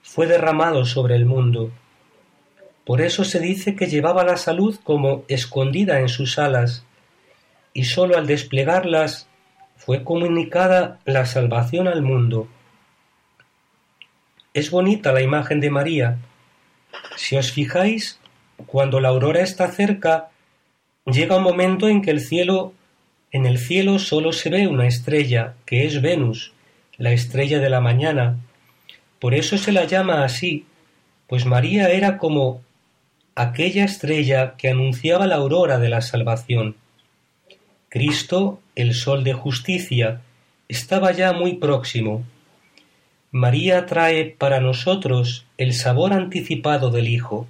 fue 0.01 0.27
derramado 0.27 0.85
sobre 0.85 1.15
el 1.15 1.25
mundo. 1.25 1.71
Por 2.85 3.01
eso 3.01 3.23
se 3.23 3.39
dice 3.39 3.75
que 3.75 3.87
llevaba 3.87 4.23
la 4.23 4.37
salud 4.37 4.79
como 4.83 5.23
escondida 5.27 5.99
en 5.99 6.09
sus 6.09 6.39
alas, 6.39 6.85
y 7.73 7.85
sólo 7.85 8.17
al 8.17 8.27
desplegarlas 8.27 9.27
fue 9.77 10.03
comunicada 10.03 10.99
la 11.05 11.25
salvación 11.25 11.87
al 11.87 12.01
mundo. 12.01 12.47
Es 14.53 14.71
bonita 14.71 15.12
la 15.12 15.21
imagen 15.21 15.59
de 15.59 15.69
María. 15.69 16.17
Si 17.15 17.35
os 17.35 17.51
fijáis, 17.51 18.19
cuando 18.65 18.99
la 18.99 19.09
aurora 19.09 19.41
está 19.41 19.71
cerca, 19.71 20.29
llega 21.05 21.38
un 21.38 21.43
momento 21.43 21.88
en 21.88 22.01
que 22.01 22.09
el 22.09 22.19
cielo, 22.19 22.73
en 23.31 23.45
el 23.45 23.59
cielo 23.59 23.99
solo 23.99 24.33
se 24.33 24.49
ve 24.49 24.67
una 24.67 24.88
estrella, 24.88 25.53
que 25.65 25.85
es 25.85 26.01
Venus, 26.01 26.53
la 26.97 27.12
estrella 27.12 27.59
de 27.59 27.69
la 27.69 27.79
mañana. 27.79 28.38
Por 29.19 29.35
eso 29.35 29.57
se 29.57 29.71
la 29.71 29.85
llama 29.85 30.23
así, 30.23 30.65
pues 31.27 31.45
María 31.45 31.89
era 31.89 32.17
como 32.17 32.62
aquella 33.35 33.85
estrella 33.85 34.55
que 34.57 34.69
anunciaba 34.69 35.27
la 35.27 35.35
aurora 35.35 35.77
de 35.77 35.89
la 35.89 36.01
salvación. 36.01 36.75
Cristo, 37.88 38.59
el 38.75 38.95
sol 38.95 39.23
de 39.23 39.33
justicia, 39.33 40.21
estaba 40.67 41.12
ya 41.12 41.33
muy 41.33 41.53
próximo. 41.53 42.23
María 43.31 43.85
trae 43.85 44.25
para 44.25 44.59
nosotros 44.59 45.45
el 45.57 45.73
sabor 45.73 46.13
anticipado 46.13 46.89
del 46.89 47.07
Hijo. 47.07 47.47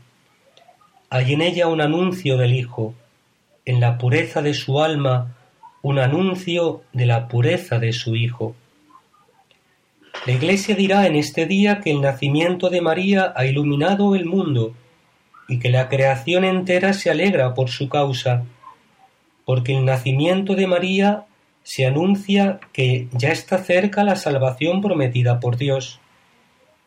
Hay 1.09 1.33
en 1.33 1.41
ella 1.41 1.67
un 1.67 1.79
anuncio 1.79 2.37
del 2.37 2.53
Hijo, 2.53 2.93
en 3.63 3.79
la 3.79 3.97
pureza 3.97 4.41
de 4.41 4.53
su 4.53 4.81
alma 4.81 5.35
un 5.81 5.97
anuncio 5.97 6.81
de 6.91 7.05
la 7.05 7.29
pureza 7.29 7.79
de 7.79 7.93
su 7.93 8.15
Hijo. 8.15 8.55
La 10.25 10.33
Iglesia 10.33 10.75
dirá 10.75 11.07
en 11.07 11.15
este 11.15 11.45
día 11.45 11.79
que 11.79 11.91
el 11.91 12.01
nacimiento 12.01 12.69
de 12.69 12.81
María 12.81 13.31
ha 13.35 13.45
iluminado 13.45 14.15
el 14.15 14.25
mundo 14.25 14.73
y 15.47 15.59
que 15.59 15.69
la 15.69 15.87
creación 15.87 16.43
entera 16.43 16.91
se 16.91 17.09
alegra 17.09 17.53
por 17.53 17.69
su 17.69 17.87
causa, 17.87 18.43
porque 19.45 19.77
el 19.77 19.85
nacimiento 19.85 20.55
de 20.55 20.67
María 20.67 21.25
se 21.63 21.85
anuncia 21.85 22.59
que 22.73 23.07
ya 23.11 23.29
está 23.29 23.57
cerca 23.59 24.03
la 24.03 24.15
salvación 24.15 24.81
prometida 24.81 25.39
por 25.39 25.57
Dios, 25.57 25.99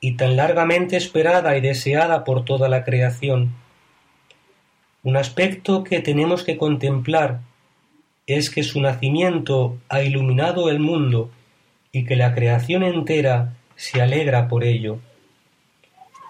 y 0.00 0.16
tan 0.16 0.36
largamente 0.36 0.96
esperada 0.96 1.56
y 1.56 1.60
deseada 1.60 2.24
por 2.24 2.44
toda 2.44 2.68
la 2.68 2.82
creación. 2.82 3.54
Un 5.04 5.16
aspecto 5.16 5.84
que 5.84 6.00
tenemos 6.00 6.42
que 6.42 6.56
contemplar 6.56 7.40
es 8.26 8.50
que 8.50 8.64
su 8.64 8.80
nacimiento 8.80 9.78
ha 9.88 10.02
iluminado 10.02 10.70
el 10.70 10.80
mundo 10.80 11.30
y 11.92 12.04
que 12.04 12.16
la 12.16 12.34
creación 12.34 12.82
entera 12.82 13.54
se 13.76 14.02
alegra 14.02 14.48
por 14.48 14.64
ello. 14.64 14.98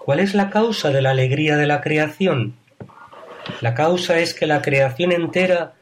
¿Cuál 0.05 0.21
es 0.21 0.35
la 0.35 0.51
causa 0.51 0.91
de 0.91 1.01
la 1.01 1.11
alegría 1.11 1.57
de 1.57 1.67
la 1.67 1.81
creación? 1.81 2.55
La 3.63 3.75
causa 3.75 4.19
es 4.19 4.35
que 4.35 4.47
la 4.47 4.61
creación 4.61 5.13
entera 5.13 5.75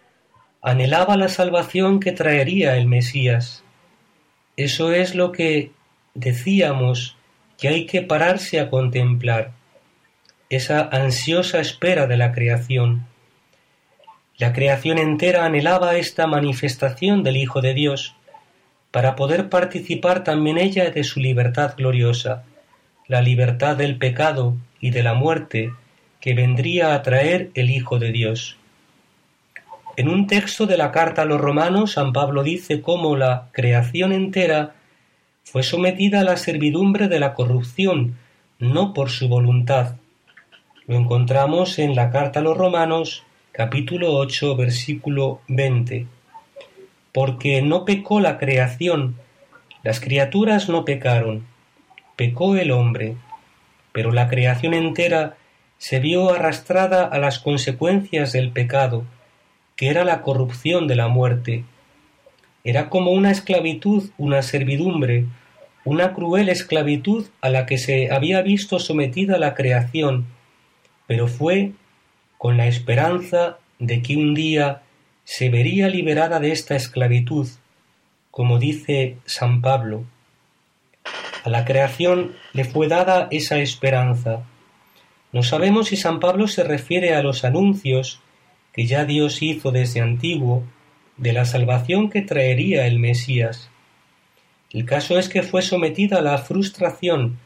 anhelaba 0.63 1.17
la 1.17 1.29
salvación 1.29 2.01
que 2.01 2.13
traería 2.13 2.77
el 2.77 2.87
Mesías. 2.87 3.65
Eso 4.57 4.93
es 4.93 5.15
lo 5.15 5.33
que 5.33 5.73
decíamos 6.15 7.17
que 7.59 7.69
hay 7.69 7.87
que 7.87 8.03
pararse 8.03 8.61
a 8.61 8.71
contemplar, 8.71 9.53
esa 10.49 10.89
ansiosa 10.91 11.61
espera 11.61 12.07
de 12.07 12.17
la 12.17 12.33
creación. 12.33 13.07
La 14.37 14.53
creación 14.53 14.99
entera 14.99 15.45
anhelaba 15.45 15.97
esta 15.97 16.27
manifestación 16.27 17.23
del 17.23 17.37
Hijo 17.37 17.61
de 17.61 17.75
Dios, 17.75 18.17
para 18.91 19.15
poder 19.15 19.49
participar 19.49 20.25
también 20.25 20.59
ella 20.59 20.91
de 20.91 21.05
su 21.05 21.21
libertad 21.21 21.75
gloriosa, 21.77 22.45
la 23.07 23.23
libertad 23.23 23.77
del 23.77 23.97
pecado 23.97 24.57
y 24.81 24.91
de 24.91 25.03
la 25.03 25.15
muerte 25.15 25.73
que 26.21 26.35
vendría 26.35 26.95
a 26.95 27.03
traer 27.03 27.51
el 27.55 27.71
Hijo 27.71 27.99
de 27.99 28.13
Dios. 28.13 28.57
En 29.97 30.09
un 30.09 30.27
texto 30.27 30.67
de 30.67 30.77
la 30.77 30.93
carta 30.93 31.23
a 31.23 31.25
los 31.25 31.41
romanos, 31.41 31.93
San 31.93 32.13
Pablo 32.13 32.43
dice 32.43 32.81
cómo 32.81 33.17
la 33.17 33.49
creación 33.53 34.13
entera 34.13 34.75
fue 35.45 35.63
sometida 35.63 36.21
a 36.21 36.25
la 36.25 36.37
servidumbre 36.37 37.09
de 37.09 37.19
la 37.19 37.35
corrupción, 37.35 38.17
no 38.59 38.95
por 38.95 39.11
su 39.11 39.29
voluntad. 39.29 39.97
Lo 40.87 40.97
encontramos 40.97 41.79
en 41.79 41.97
la 41.97 42.11
carta 42.11 42.41
a 42.41 42.43
los 42.43 42.57
romanos, 42.57 43.25
capítulo 43.53 44.15
8, 44.15 44.57
versículo 44.57 45.41
20. 45.49 46.07
Porque 47.13 47.63
no 47.63 47.85
pecó 47.85 48.21
la 48.21 48.39
creación, 48.39 49.17
las 49.83 49.99
criaturas 49.99 50.69
no 50.69 50.85
pecaron, 50.85 51.47
pecó 52.17 52.57
el 52.57 52.71
hombre, 52.71 53.17
pero 53.93 54.13
la 54.13 54.29
creación 54.29 54.75
entera 54.75 55.37
se 55.79 55.99
vio 55.99 56.33
arrastrada 56.33 57.07
a 57.07 57.19
las 57.19 57.39
consecuencias 57.39 58.33
del 58.33 58.51
pecado, 58.51 59.05
era 59.89 60.05
la 60.05 60.23
corrupción 60.23 60.87
de 60.87 60.97
la 60.97 61.09
muerte. 61.09 61.65
Era 62.65 62.89
como 62.91 63.13
una 63.13 63.31
esclavitud, 63.31 64.11
una 64.19 64.43
servidumbre, 64.43 65.27
una 65.85 66.13
cruel 66.13 66.49
esclavitud 66.49 67.29
a 67.41 67.49
la 67.49 67.67
que 67.67 67.79
se 67.79 68.13
había 68.13 68.43
visto 68.43 68.79
sometida 68.79 69.39
la 69.39 69.55
creación, 69.55 70.27
pero 71.07 71.27
fue 71.27 71.73
con 72.37 72.57
la 72.57 72.67
esperanza 72.67 73.59
de 73.79 74.03
que 74.03 74.17
un 74.17 74.35
día 74.35 74.83
se 75.25 75.49
vería 75.49 75.89
liberada 75.89 76.41
de 76.41 76.53
esta 76.53 76.77
esclavitud, 76.77 77.49
como 78.31 78.59
dice 78.59 79.17
San 79.25 79.63
Pablo. 79.63 80.05
A 81.45 81.49
la 81.49 81.65
creación 81.65 82.37
le 82.53 82.65
fue 82.65 82.89
dada 82.89 83.29
esa 83.31 83.59
esperanza. 83.59 84.43
No 85.33 85.43
sabemos 85.43 85.89
si 85.89 85.97
San 85.97 86.21
Pablo 86.21 86.49
se 86.49 86.65
refiere 86.65 87.15
a 87.15 87.23
los 87.23 87.45
anuncios 87.45 88.21
que 88.73 88.87
ya 88.87 89.05
Dios 89.05 89.43
hizo 89.43 89.73
desde 89.73 90.01
antiguo 90.01 90.65
de 91.17 91.33
la 91.33 91.45
salvación 91.45 92.09
que 92.09 92.23
traería 92.23 92.87
el 92.87 92.99
Mesías. 92.99 93.71
El 94.71 94.85
caso 94.85 95.19
es 95.19 95.29
que 95.29 95.43
fue 95.43 95.63
sometida 95.63 96.19
a 96.19 96.23
la 96.23 96.39
frustración, 96.39 97.39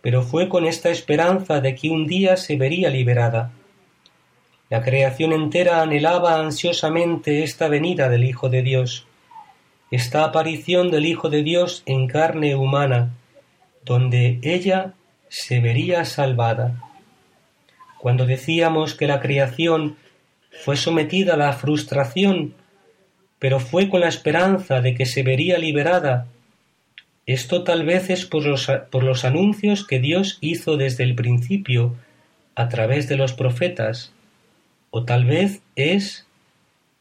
pero 0.00 0.22
fue 0.22 0.48
con 0.48 0.66
esta 0.66 0.90
esperanza 0.90 1.60
de 1.60 1.74
que 1.74 1.90
un 1.90 2.06
día 2.06 2.36
se 2.36 2.56
vería 2.56 2.90
liberada. 2.90 3.52
La 4.70 4.82
creación 4.82 5.32
entera 5.32 5.82
anhelaba 5.82 6.40
ansiosamente 6.40 7.42
esta 7.42 7.68
venida 7.68 8.08
del 8.08 8.24
Hijo 8.24 8.48
de 8.48 8.62
Dios, 8.62 9.06
esta 9.90 10.24
aparición 10.24 10.90
del 10.90 11.04
Hijo 11.04 11.28
de 11.28 11.42
Dios 11.42 11.82
en 11.84 12.08
carne 12.08 12.56
humana, 12.56 13.14
donde 13.84 14.40
ella 14.42 14.94
se 15.28 15.60
vería 15.60 16.04
salvada. 16.06 16.82
Cuando 17.98 18.26
decíamos 18.26 18.94
que 18.94 19.06
la 19.06 19.20
creación 19.20 19.96
fue 20.64 20.76
sometida 20.76 21.34
a 21.34 21.38
la 21.38 21.52
frustración, 21.52 22.54
pero 23.38 23.58
fue 23.58 23.88
con 23.88 24.00
la 24.00 24.08
esperanza 24.08 24.80
de 24.80 24.94
que 24.94 25.06
se 25.06 25.22
vería 25.22 25.58
liberada, 25.58 26.28
esto 27.26 27.62
tal 27.62 27.84
vez 27.84 28.10
es 28.10 28.26
por 28.26 28.44
los, 28.44 29.24
anuncios 29.24 29.86
que 29.86 30.00
Dios 30.00 30.38
hizo 30.40 30.76
desde 30.76 31.04
el 31.04 31.14
principio 31.14 31.94
a 32.56 32.68
través 32.68 33.08
de 33.08 33.16
los 33.16 33.32
profetas, 33.32 34.12
o 34.90 35.04
tal 35.04 35.24
vez 35.24 35.62
es 35.76 36.26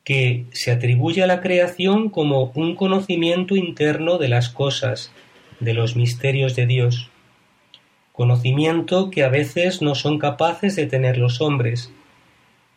que 0.03 0.45
se 0.51 0.71
atribuye 0.71 1.23
a 1.23 1.27
la 1.27 1.41
creación 1.41 2.09
como 2.09 2.51
un 2.53 2.75
conocimiento 2.75 3.55
interno 3.55 4.19
de 4.19 4.29
las 4.29 4.49
cosas, 4.49 5.11
de 5.59 5.73
los 5.73 5.95
misterios 5.95 6.55
de 6.55 6.67
Dios, 6.67 7.09
conocimiento 8.11 9.09
que 9.09 9.23
a 9.23 9.29
veces 9.29 9.81
no 9.81 9.95
son 9.95 10.19
capaces 10.19 10.75
de 10.75 10.85
tener 10.85 11.17
los 11.17 11.41
hombres, 11.41 11.91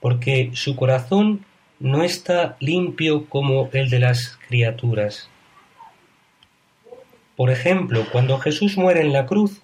porque 0.04 0.50
su 0.52 0.76
corazón 0.76 1.46
no 1.80 2.02
está 2.02 2.58
limpio 2.60 3.24
como 3.26 3.70
el 3.72 3.88
de 3.88 4.00
las 4.00 4.38
criaturas. 4.48 5.30
Por 7.36 7.48
ejemplo, 7.48 8.04
cuando 8.12 8.38
Jesús 8.38 8.76
muere 8.76 9.00
en 9.00 9.14
la 9.14 9.24
cruz, 9.24 9.62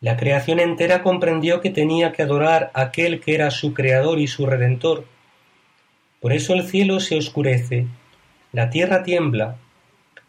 la 0.00 0.16
creación 0.16 0.58
entera 0.58 1.04
comprendió 1.04 1.60
que 1.60 1.70
tenía 1.70 2.10
que 2.10 2.24
adorar 2.24 2.72
a 2.74 2.80
aquel 2.80 3.20
que 3.20 3.36
era 3.36 3.52
su 3.52 3.72
creador 3.72 4.18
y 4.18 4.26
su 4.26 4.46
redentor. 4.46 5.04
Por 6.20 6.32
eso 6.32 6.54
el 6.54 6.64
cielo 6.64 6.98
se 6.98 7.16
oscurece, 7.16 7.86
la 8.50 8.68
tierra 8.68 9.04
tiembla, 9.04 9.58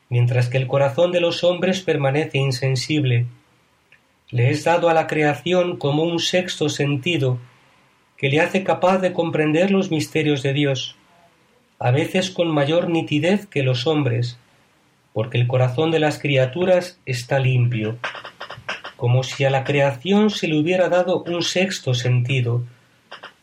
mientras 0.09 0.47
que 0.47 0.59
el 0.59 0.67
corazón 0.67 1.11
de 1.11 1.21
los 1.21 1.43
hombres 1.43 1.81
permanece 1.81 2.37
insensible. 2.37 3.25
Le 4.29 4.51
es 4.51 4.63
dado 4.63 4.89
a 4.89 4.93
la 4.93 5.07
creación 5.07 5.77
como 5.77 6.03
un 6.03 6.19
sexto 6.19 6.69
sentido 6.69 7.39
que 8.23 8.29
le 8.29 8.39
hace 8.39 8.63
capaz 8.63 8.99
de 8.99 9.11
comprender 9.11 9.69
los 9.69 9.91
misterios 9.91 10.41
de 10.43 10.53
Dios, 10.53 10.95
a 11.77 11.91
veces 11.91 12.31
con 12.31 12.47
mayor 12.47 12.89
nitidez 12.89 13.47
que 13.47 13.63
los 13.63 13.85
hombres, 13.85 14.39
porque 15.11 15.37
el 15.37 15.45
corazón 15.45 15.91
de 15.91 15.99
las 15.99 16.19
criaturas 16.19 17.01
está 17.05 17.37
limpio, 17.39 17.97
como 18.95 19.23
si 19.23 19.43
a 19.43 19.49
la 19.49 19.65
creación 19.65 20.29
se 20.29 20.47
le 20.47 20.57
hubiera 20.57 20.87
dado 20.87 21.21
un 21.23 21.43
sexto 21.43 21.93
sentido, 21.93 22.63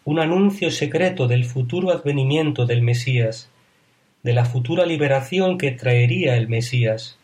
un 0.06 0.18
anuncio 0.18 0.70
secreto 0.70 1.28
del 1.28 1.44
futuro 1.44 1.90
advenimiento 1.90 2.64
del 2.64 2.80
Mesías, 2.80 3.50
de 4.22 4.32
la 4.32 4.46
futura 4.46 4.86
liberación 4.86 5.58
que 5.58 5.72
traería 5.72 6.38
el 6.38 6.48
Mesías. 6.48 7.18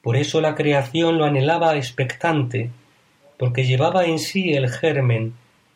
Por 0.00 0.16
eso 0.16 0.40
la 0.40 0.54
creación 0.54 1.18
lo 1.18 1.26
anhelaba 1.26 1.76
expectante, 1.76 2.70
porque 3.38 3.66
llevaba 3.66 4.06
en 4.06 4.18
sí 4.18 4.54
el 4.54 4.70
germen, 4.70 5.34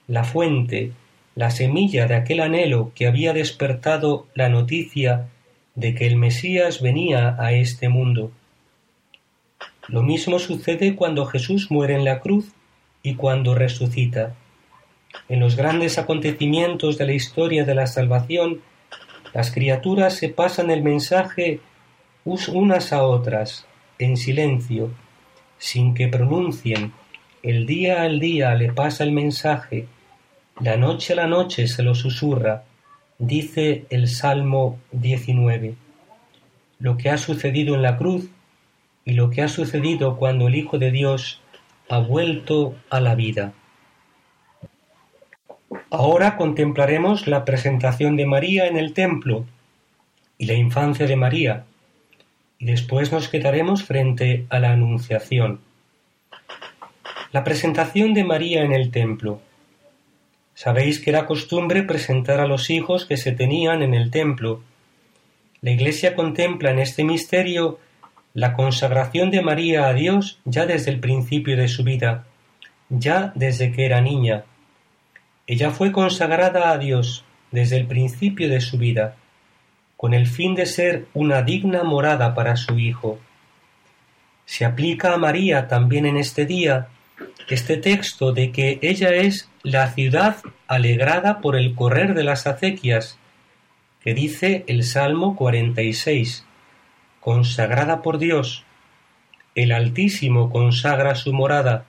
la 0.08 0.24
fuente, 0.24 0.92
la 1.34 1.50
semilla 1.50 2.06
de 2.06 2.14
aquel 2.14 2.40
anhelo 2.40 2.92
que 2.94 3.06
había 3.06 3.32
despertado 3.32 4.26
la 4.34 4.48
noticia 4.48 5.28
de 5.74 5.94
que 5.94 6.06
el 6.06 6.16
Mesías 6.16 6.80
venía 6.80 7.36
a 7.38 7.52
este 7.52 7.88
mundo. 7.88 8.30
Lo 9.88 10.02
mismo 10.02 10.38
sucede 10.38 10.96
cuando 10.96 11.26
Jesús 11.26 11.70
muere 11.70 11.94
en 11.94 12.04
la 12.04 12.20
cruz 12.20 12.52
y 13.02 13.14
cuando 13.14 13.54
resucita. 13.54 14.34
En 15.28 15.40
los 15.40 15.56
grandes 15.56 15.98
acontecimientos 15.98 16.98
de 16.98 17.06
la 17.06 17.12
historia 17.12 17.64
de 17.64 17.74
la 17.74 17.86
salvación, 17.86 18.60
las 19.32 19.50
criaturas 19.50 20.14
se 20.14 20.28
pasan 20.28 20.70
el 20.70 20.82
mensaje 20.82 21.60
unas 22.24 22.92
a 22.92 23.04
otras, 23.04 23.66
en 23.98 24.16
silencio, 24.16 24.90
sin 25.58 25.94
que 25.94 26.08
pronuncien. 26.08 26.92
El 27.42 27.66
día 27.66 28.02
al 28.02 28.18
día 28.18 28.54
le 28.54 28.72
pasa 28.72 29.04
el 29.04 29.12
mensaje, 29.12 29.86
la 30.60 30.76
noche 30.78 31.12
a 31.12 31.16
la 31.16 31.26
noche 31.26 31.66
se 31.66 31.82
lo 31.82 31.94
susurra, 31.94 32.64
dice 33.18 33.84
el 33.90 34.08
Salmo 34.08 34.78
19. 34.92 35.74
Lo 36.78 36.96
que 36.96 37.10
ha 37.10 37.18
sucedido 37.18 37.74
en 37.74 37.82
la 37.82 37.98
cruz 37.98 38.30
y 39.04 39.12
lo 39.12 39.30
que 39.30 39.42
ha 39.42 39.48
sucedido 39.48 40.16
cuando 40.16 40.48
el 40.48 40.54
Hijo 40.54 40.78
de 40.78 40.90
Dios 40.90 41.40
ha 41.88 41.98
vuelto 41.98 42.74
a 42.88 43.00
la 43.00 43.14
vida. 43.14 43.52
Ahora 45.90 46.36
contemplaremos 46.36 47.26
la 47.26 47.44
presentación 47.44 48.16
de 48.16 48.26
María 48.26 48.66
en 48.66 48.76
el 48.76 48.94
templo 48.94 49.44
y 50.38 50.46
la 50.46 50.54
infancia 50.54 51.06
de 51.06 51.16
María, 51.16 51.64
y 52.58 52.66
después 52.66 53.12
nos 53.12 53.28
quedaremos 53.28 53.84
frente 53.84 54.46
a 54.48 54.58
la 54.58 54.72
Anunciación. 54.72 55.60
La 57.32 57.44
presentación 57.44 58.14
de 58.14 58.24
María 58.24 58.62
en 58.62 58.72
el 58.72 58.90
templo. 58.90 59.40
Sabéis 60.56 61.00
que 61.00 61.10
era 61.10 61.26
costumbre 61.26 61.82
presentar 61.82 62.40
a 62.40 62.46
los 62.46 62.70
hijos 62.70 63.04
que 63.04 63.18
se 63.18 63.32
tenían 63.32 63.82
en 63.82 63.92
el 63.92 64.10
templo. 64.10 64.62
La 65.60 65.70
Iglesia 65.70 66.14
contempla 66.14 66.70
en 66.70 66.78
este 66.78 67.04
misterio 67.04 67.78
la 68.32 68.54
consagración 68.54 69.30
de 69.30 69.42
María 69.42 69.86
a 69.86 69.92
Dios 69.92 70.38
ya 70.46 70.64
desde 70.64 70.92
el 70.92 70.98
principio 70.98 71.58
de 71.58 71.68
su 71.68 71.84
vida, 71.84 72.24
ya 72.88 73.32
desde 73.34 73.70
que 73.70 73.84
era 73.84 74.00
niña. 74.00 74.44
Ella 75.46 75.72
fue 75.72 75.92
consagrada 75.92 76.70
a 76.70 76.78
Dios 76.78 77.26
desde 77.50 77.76
el 77.76 77.86
principio 77.86 78.48
de 78.48 78.62
su 78.62 78.78
vida, 78.78 79.14
con 79.98 80.14
el 80.14 80.26
fin 80.26 80.54
de 80.54 80.64
ser 80.64 81.04
una 81.12 81.42
digna 81.42 81.84
morada 81.84 82.34
para 82.34 82.56
su 82.56 82.78
Hijo. 82.78 83.18
Se 84.46 84.64
aplica 84.64 85.12
a 85.12 85.18
María 85.18 85.68
también 85.68 86.06
en 86.06 86.16
este 86.16 86.46
día 86.46 86.88
este 87.48 87.76
texto 87.76 88.32
de 88.32 88.50
que 88.50 88.78
ella 88.80 89.10
es 89.10 89.50
la 89.66 89.88
ciudad 89.88 90.36
alegrada 90.68 91.40
por 91.40 91.56
el 91.56 91.74
correr 91.74 92.14
de 92.14 92.22
las 92.22 92.46
acequias, 92.46 93.18
que 94.00 94.14
dice 94.14 94.62
el 94.68 94.84
Salmo 94.84 95.34
46, 95.34 96.46
consagrada 97.18 98.00
por 98.00 98.18
Dios, 98.18 98.62
el 99.56 99.72
Altísimo 99.72 100.50
consagra 100.50 101.16
su 101.16 101.32
morada, 101.32 101.84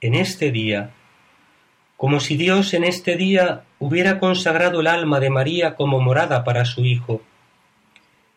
en 0.00 0.14
este 0.14 0.52
día, 0.52 0.90
como 1.96 2.20
si 2.20 2.36
Dios 2.36 2.72
en 2.74 2.84
este 2.84 3.16
día 3.16 3.64
hubiera 3.80 4.20
consagrado 4.20 4.78
el 4.78 4.86
alma 4.86 5.18
de 5.18 5.30
María 5.30 5.74
como 5.74 5.98
morada 6.00 6.44
para 6.44 6.64
su 6.64 6.84
Hijo. 6.84 7.22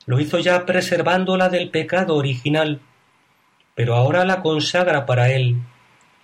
Lo 0.08 0.19
hizo 0.19 0.39
ya 0.39 0.65
preservándola 0.65 1.49
del 1.49 1.69
pecado 1.69 2.15
original, 2.15 2.82
pero 3.75 3.93
ahora 3.93 4.25
la 4.25 4.41
consagra 4.41 5.06
para 5.06 5.30
Él, 5.30 5.58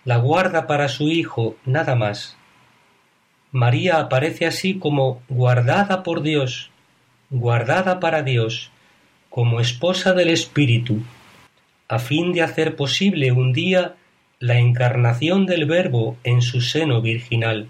la 0.07 0.15
guarda 0.15 0.67
para 0.67 0.87
su 0.87 1.09
Hijo, 1.09 1.57
nada 1.65 1.93
más. 1.95 2.37
María 3.51 3.97
aparece 3.97 4.45
así 4.45 4.79
como 4.79 5.21
guardada 5.27 6.01
por 6.01 6.21
Dios, 6.21 6.71
guardada 7.29 7.99
para 7.99 8.23
Dios, 8.23 8.71
como 9.29 9.59
esposa 9.59 10.13
del 10.13 10.29
Espíritu, 10.29 11.01
a 11.89 11.99
fin 11.99 12.31
de 12.31 12.41
hacer 12.41 12.77
posible 12.77 13.33
un 13.33 13.51
día 13.51 13.95
la 14.39 14.57
encarnación 14.57 15.45
del 15.45 15.65
Verbo 15.65 16.15
en 16.23 16.41
su 16.41 16.61
seno 16.61 17.01
virginal. 17.01 17.67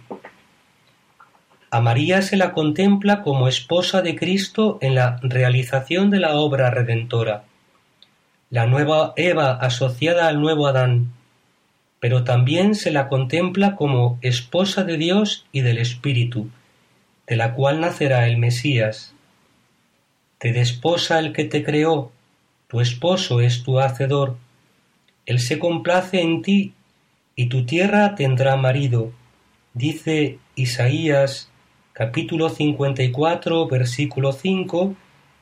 A 1.72 1.82
María 1.82 2.22
se 2.22 2.38
la 2.38 2.52
contempla 2.52 3.24
como 3.24 3.48
esposa 3.48 4.04
de 4.04 4.16
Cristo 4.16 4.78
en 4.82 4.94
la 4.94 5.20
realización 5.24 6.12
de 6.12 6.20
la 6.20 6.36
obra 6.36 6.70
redentora, 6.70 7.46
la 8.52 8.68
nueva 8.68 9.14
Eva 9.16 9.54
asociada 9.54 10.28
al 10.28 10.40
nuevo 10.40 10.68
Adán, 10.68 11.17
pero 12.00 12.24
también 12.24 12.76
se 12.76 12.92
la 12.92 13.08
contempla 13.08 13.76
como 13.76 14.18
esposa 14.22 14.84
de 14.84 14.98
Dios 14.98 15.46
y 15.52 15.62
del 15.62 15.78
Espíritu, 15.78 16.50
de 17.28 17.36
la 17.36 17.54
cual 17.54 17.82
nacerá 17.82 18.28
el 18.28 18.38
Mesías. 18.38 19.14
Te 20.38 20.54
desposa 20.54 21.20
el 21.20 21.34
que 21.34 21.46
te 21.46 21.64
creó, 21.64 22.12
tu 22.68 22.82
esposo 22.82 23.42
es 23.42 23.64
tu 23.64 23.80
hacedor, 23.80 24.38
él 25.26 25.40
se 25.40 25.60
complace 25.60 26.22
en 26.22 26.42
ti, 26.42 26.74
y 27.36 27.48
tu 27.48 27.66
tierra 27.66 28.16
tendrá 28.16 28.56
marido, 28.56 29.12
dice 29.74 30.40
Isaías 30.56 31.52
capítulo 31.98 32.50
54, 32.50 33.68
versículo 33.68 34.32
5, 34.32 34.96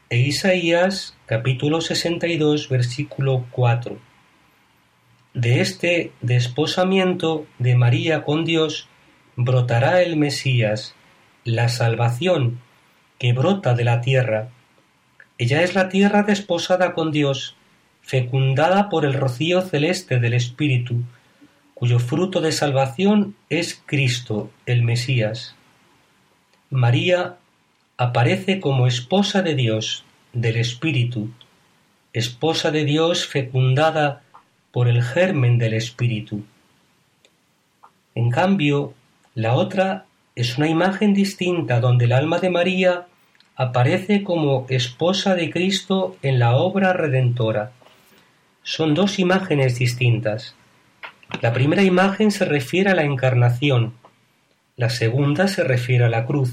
e 0.10 0.20
Isaías, 0.20 1.18
capítulo 1.26 1.82
62, 1.82 2.70
versículo 2.70 3.46
4. 3.52 3.98
De 5.36 5.60
este 5.60 6.14
desposamiento 6.22 7.46
de 7.60 7.76
María 7.76 8.24
con 8.24 8.46
Dios 8.46 8.88
brotará 9.36 10.02
el 10.02 10.16
Mesías, 10.16 10.96
la 11.44 11.68
salvación 11.68 12.62
que 13.20 13.34
brota 13.34 13.74
de 13.74 13.84
la 13.84 14.00
tierra. 14.00 14.48
Ella 15.38 15.62
es 15.62 15.76
la 15.76 15.90
tierra 15.90 16.24
desposada 16.24 16.94
con 16.94 17.12
Dios, 17.12 17.58
fecundada 18.02 18.88
por 18.88 19.04
el 19.04 19.14
rocío 19.14 19.62
celeste 19.62 20.22
del 20.22 20.36
Espíritu, 20.36 21.04
cuyo 21.74 22.00
fruto 22.00 22.40
de 22.40 22.54
salvación 22.54 23.36
es 23.50 23.84
Cristo, 23.86 24.52
el 24.66 24.84
Mesías. 24.84 25.54
María 26.70 27.36
aparece 27.98 28.62
como 28.62 28.88
esposa 28.88 29.42
de 29.42 29.56
Dios, 29.56 30.06
del 30.32 30.56
Espíritu, 30.56 31.30
esposa 32.14 32.72
de 32.72 32.86
Dios 32.86 33.28
fecundada 33.28 34.22
por 34.76 34.90
el 34.90 35.02
germen 35.04 35.58
del 35.58 35.74
Espíritu. 35.74 36.44
En 38.14 38.30
cambio, 38.30 38.94
la 39.34 39.54
otra 39.54 40.04
es 40.36 40.58
una 40.58 40.68
imagen 40.68 41.14
distinta 41.14 41.80
donde 41.80 42.04
el 42.04 42.12
alma 42.12 42.40
de 42.40 42.50
María 42.50 43.06
aparece 43.56 44.22
como 44.26 44.66
esposa 44.68 45.34
de 45.34 45.50
Cristo 45.50 46.18
en 46.22 46.40
la 46.40 46.58
obra 46.58 46.92
redentora. 46.92 47.72
Son 48.64 48.96
dos 48.96 49.18
imágenes 49.18 49.80
distintas. 49.80 50.56
La 51.42 51.54
primera 51.54 51.84
imagen 51.84 52.30
se 52.30 52.44
refiere 52.44 52.90
a 52.90 52.96
la 52.96 53.04
encarnación, 53.04 53.94
la 54.76 54.90
segunda 54.90 55.48
se 55.48 55.64
refiere 55.64 56.04
a 56.04 56.10
la 56.10 56.26
cruz. 56.26 56.52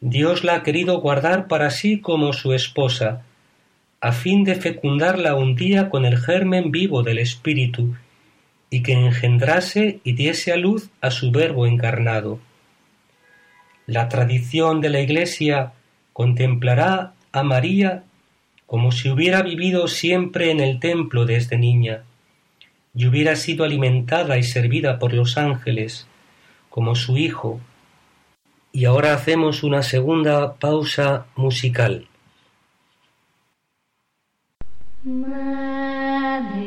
Dios 0.00 0.42
la 0.42 0.56
ha 0.56 0.62
querido 0.64 1.00
guardar 1.00 1.46
para 1.46 1.70
sí 1.70 2.00
como 2.00 2.32
su 2.32 2.52
esposa, 2.52 3.22
a 4.00 4.12
fin 4.12 4.44
de 4.44 4.54
fecundarla 4.56 5.34
un 5.34 5.56
día 5.56 5.88
con 5.88 6.04
el 6.04 6.18
germen 6.18 6.70
vivo 6.70 7.02
del 7.02 7.18
Espíritu, 7.18 7.94
y 8.70 8.82
que 8.82 8.92
engendrase 8.92 10.00
y 10.04 10.12
diese 10.12 10.52
a 10.52 10.56
luz 10.56 10.90
a 11.00 11.10
su 11.10 11.30
Verbo 11.30 11.66
encarnado. 11.66 12.38
La 13.86 14.08
tradición 14.08 14.80
de 14.80 14.90
la 14.90 15.00
Iglesia 15.00 15.72
contemplará 16.12 17.14
a 17.32 17.42
María 17.42 18.02
como 18.66 18.90
si 18.90 19.08
hubiera 19.08 19.42
vivido 19.42 19.86
siempre 19.86 20.50
en 20.50 20.60
el 20.60 20.80
templo 20.80 21.24
desde 21.24 21.56
niña, 21.56 22.02
y 22.94 23.06
hubiera 23.06 23.36
sido 23.36 23.64
alimentada 23.64 24.38
y 24.38 24.42
servida 24.42 24.98
por 24.98 25.12
los 25.12 25.38
ángeles, 25.38 26.08
como 26.68 26.94
su 26.94 27.16
Hijo. 27.16 27.60
Y 28.72 28.86
ahora 28.86 29.14
hacemos 29.14 29.62
una 29.62 29.82
segunda 29.82 30.54
pausa 30.54 31.26
musical. 31.36 32.08
Madre 35.06 36.65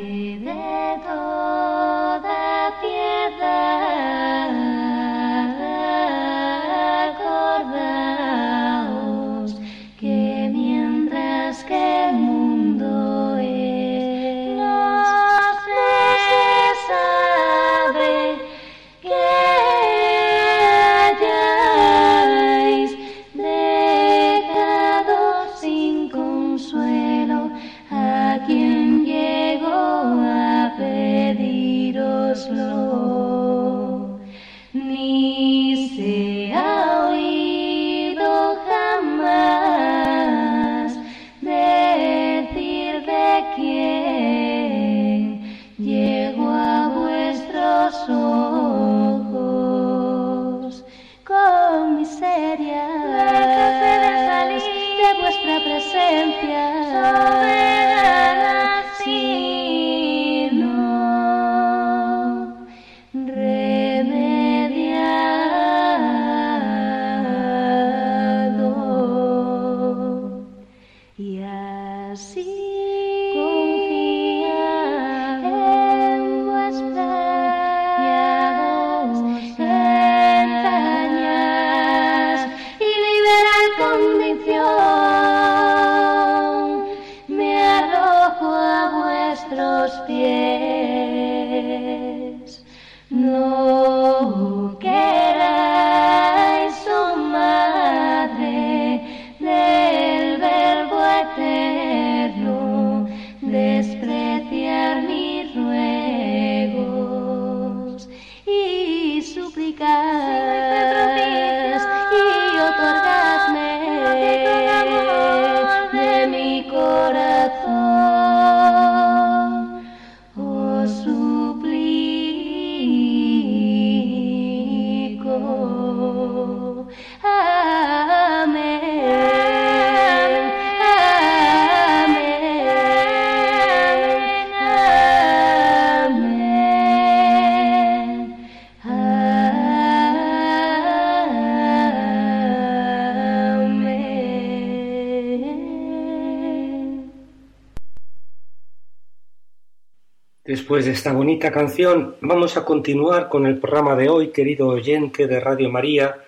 Después 150.80 150.94
de 150.94 150.98
esta 150.98 151.12
bonita 151.12 151.52
canción, 151.52 152.16
vamos 152.22 152.56
a 152.56 152.64
continuar 152.64 153.28
con 153.28 153.46
el 153.46 153.58
programa 153.58 153.98
de 153.98 154.08
hoy, 154.08 154.30
querido 154.30 154.70
oyente 154.70 155.28
de 155.28 155.42
Radio 155.42 155.70
María, 155.70 156.20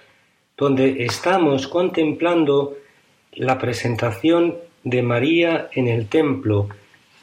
donde 0.57 1.05
estamos 1.05 1.69
contemplando 1.69 2.75
la 3.31 3.57
presentación 3.57 4.57
de 4.83 5.03
María 5.03 5.69
en 5.71 5.87
el 5.87 6.09
templo 6.09 6.67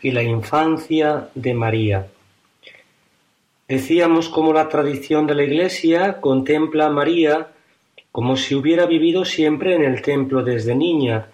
y 0.01 0.13
la 0.13 0.23
infancia 0.23 1.29
de 1.35 1.53
María. 1.53 2.07
Decíamos 3.69 4.31
cómo 4.31 4.55
la 4.55 4.71
tradición 4.71 5.27
de 5.27 5.35
la 5.35 5.43
Iglesia 5.43 6.23
contempla 6.23 6.87
a 6.87 6.91
María 6.91 7.49
como 8.11 8.39
si 8.39 8.55
hubiera 8.55 8.87
vivido 8.87 9.27
siempre 9.27 9.75
en 9.75 9.85
el 9.85 10.01
templo 10.01 10.43
desde 10.43 10.75
niña 10.75 11.27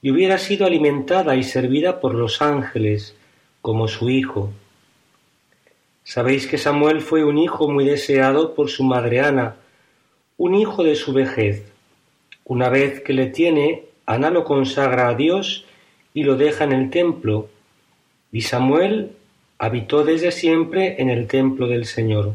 y 0.00 0.12
hubiera 0.12 0.38
sido 0.38 0.64
alimentada 0.64 1.36
y 1.36 1.42
servida 1.42 2.00
por 2.00 2.14
los 2.14 2.40
ángeles 2.40 3.14
como 3.60 3.86
su 3.86 4.08
hijo. 4.08 4.50
Sabéis 6.08 6.46
que 6.46 6.56
Samuel 6.56 7.00
fue 7.00 7.24
un 7.24 7.36
hijo 7.36 7.68
muy 7.68 7.84
deseado 7.84 8.54
por 8.54 8.70
su 8.70 8.84
madre 8.84 9.18
Ana, 9.18 9.56
un 10.36 10.54
hijo 10.54 10.84
de 10.84 10.94
su 10.94 11.12
vejez. 11.12 11.64
Una 12.44 12.68
vez 12.68 13.00
que 13.00 13.12
le 13.12 13.26
tiene, 13.26 13.86
Ana 14.06 14.30
lo 14.30 14.44
consagra 14.44 15.08
a 15.08 15.14
Dios 15.14 15.64
y 16.14 16.22
lo 16.22 16.36
deja 16.36 16.62
en 16.62 16.70
el 16.70 16.90
templo, 16.90 17.48
y 18.30 18.42
Samuel 18.42 19.16
habitó 19.58 20.04
desde 20.04 20.30
siempre 20.30 20.94
en 21.02 21.10
el 21.10 21.26
templo 21.26 21.66
del 21.66 21.86
Señor. 21.86 22.34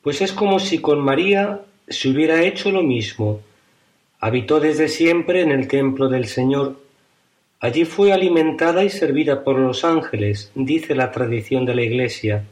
Pues 0.00 0.22
es 0.22 0.32
como 0.32 0.60
si 0.60 0.78
con 0.78 0.98
María 0.98 1.60
se 1.88 2.08
hubiera 2.08 2.42
hecho 2.42 2.70
lo 2.70 2.82
mismo. 2.82 3.42
Habitó 4.18 4.60
desde 4.60 4.88
siempre 4.88 5.42
en 5.42 5.50
el 5.50 5.68
templo 5.68 6.08
del 6.08 6.26
Señor. 6.26 6.81
Allí 7.62 7.84
fue 7.84 8.12
alimentada 8.12 8.82
y 8.82 8.90
servida 8.90 9.44
por 9.44 9.56
los 9.56 9.84
ángeles, 9.84 10.50
dice 10.56 10.96
la 10.96 11.12
tradición 11.12 11.64
de 11.64 11.76
la 11.76 11.82
Iglesia. 11.82 12.44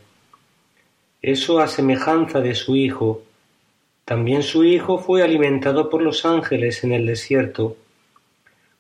Eso 1.21 1.59
a 1.59 1.67
semejanza 1.67 2.41
de 2.41 2.55
su 2.55 2.77
Hijo. 2.77 3.21
También 4.05 4.45
su 4.45 4.63
Hijo 4.63 4.99
fue 4.99 5.25
alimentado 5.25 5.91
por 5.91 6.01
los 6.01 6.25
ángeles 6.25 6.85
en 6.85 6.93
el 6.93 7.07
desierto, 7.07 7.77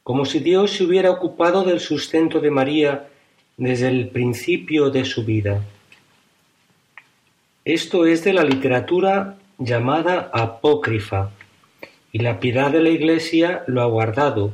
como 0.05 0.25
si 0.25 0.39
Dios 0.39 0.71
se 0.71 0.85
hubiera 0.85 1.11
ocupado 1.11 1.65
del 1.65 1.81
sustento 1.81 2.39
de 2.39 2.53
María 2.53 3.09
desde 3.57 3.89
el 3.89 4.11
principio 4.11 4.89
de 4.91 5.05
su 5.05 5.25
vida. 5.25 5.65
Esto 7.65 8.07
es 8.07 8.23
de 8.23 8.35
la 8.35 8.45
literatura 8.45 9.37
llamada 9.59 10.31
apócrifa, 10.33 11.33
y 12.13 12.21
la 12.21 12.39
piedad 12.39 12.71
de 12.71 12.83
la 12.83 12.91
Iglesia 12.91 13.65
lo 13.67 13.83
ha 13.83 13.87
guardado. 13.87 14.53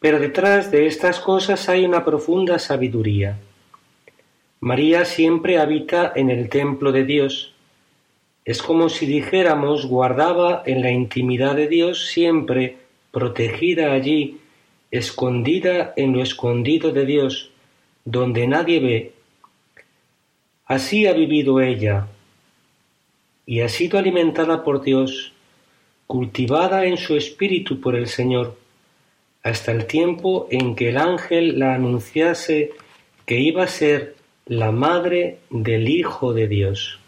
Pero 0.00 0.18
detrás 0.20 0.70
de 0.70 0.86
estas 0.86 1.20
cosas 1.20 1.68
hay 1.68 1.84
una 1.84 2.04
profunda 2.04 2.58
sabiduría. 2.58 3.38
María 4.60 5.04
siempre 5.04 5.58
habita 5.58 6.12
en 6.14 6.30
el 6.30 6.48
templo 6.48 6.92
de 6.92 7.04
Dios. 7.04 7.54
Es 8.44 8.62
como 8.62 8.88
si 8.88 9.06
dijéramos 9.06 9.86
guardaba 9.86 10.62
en 10.66 10.82
la 10.82 10.90
intimidad 10.90 11.56
de 11.56 11.68
Dios 11.68 12.06
siempre, 12.06 12.76
protegida 13.10 13.92
allí, 13.92 14.40
escondida 14.90 15.92
en 15.96 16.12
lo 16.12 16.22
escondido 16.22 16.92
de 16.92 17.06
Dios, 17.06 17.50
donde 18.04 18.46
nadie 18.46 18.80
ve. 18.80 19.12
Así 20.66 21.06
ha 21.06 21.12
vivido 21.12 21.60
ella, 21.60 22.08
y 23.46 23.60
ha 23.60 23.68
sido 23.68 23.98
alimentada 23.98 24.64
por 24.64 24.82
Dios, 24.82 25.32
cultivada 26.06 26.86
en 26.86 26.96
su 26.96 27.16
espíritu 27.16 27.80
por 27.80 27.94
el 27.94 28.08
Señor, 28.08 28.56
hasta 29.46 29.70
el 29.70 29.86
tiempo 29.86 30.48
en 30.50 30.74
que 30.74 30.88
el 30.88 30.98
ángel 30.98 31.60
la 31.60 31.76
anunciase 31.76 32.72
que 33.26 33.38
iba 33.38 33.62
a 33.62 33.68
ser 33.68 34.16
la 34.46 34.72
madre 34.72 35.38
del 35.50 35.88
Hijo 35.88 36.32
de 36.32 36.48
Dios. 36.48 36.98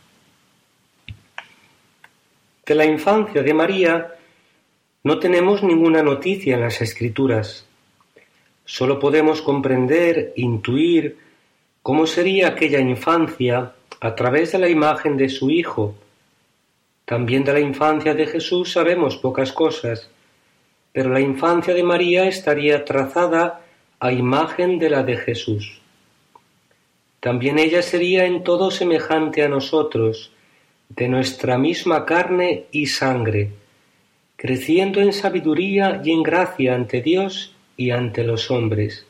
De 2.65 2.77
la 2.77 2.85
infancia 2.85 3.43
de 3.43 3.53
María 3.53 4.15
no 5.03 5.19
tenemos 5.19 5.65
ninguna 5.65 6.01
noticia 6.01 6.55
en 6.55 6.61
las 6.61 6.81
Escrituras. 6.81 7.67
Solo 8.65 9.01
podemos 9.01 9.43
comprender, 9.43 10.33
intuir 10.37 11.19
cómo 11.83 12.07
sería 12.07 12.51
aquella 12.51 12.79
infancia 12.79 13.73
a 13.99 14.15
través 14.15 14.53
de 14.53 14.61
la 14.61 14.69
imagen 14.69 15.17
de 15.17 15.29
su 15.29 15.51
Hijo. 15.51 15.97
También 17.05 17.43
de 17.43 17.55
la 17.55 17.61
infancia 17.61 18.15
de 18.15 18.29
Jesús 18.29 18.71
sabemos 18.71 19.17
pocas 19.17 19.51
cosas, 19.53 20.09
pero 20.99 21.11
la 21.11 21.21
infancia 21.21 21.75
de 21.75 21.85
María 21.85 22.27
estaría 22.27 22.85
trazada 22.85 23.61
a 24.01 24.11
imagen 24.11 24.81
de 24.81 24.91
la 24.91 25.05
de 25.05 25.17
Jesús. 25.17 25.81
También 27.21 27.61
ella 27.61 27.83
sería 27.83 28.25
en 28.25 28.43
todo 28.43 28.73
semejante 28.73 29.45
a 29.45 29.49
nosotros, 29.49 30.33
de 30.89 31.07
nuestra 31.07 31.57
misma 31.57 32.05
carne 32.05 32.65
y 32.73 32.87
sangre, 32.87 33.53
creciendo 34.35 35.01
en 35.01 35.13
sabiduría 35.13 36.03
y 36.05 36.11
en 36.11 36.25
gracia 36.25 36.75
ante 36.75 37.01
Dios 37.01 37.55
y 37.77 37.93
ante 37.93 38.25
los 38.25 38.51
hombres. 38.51 39.07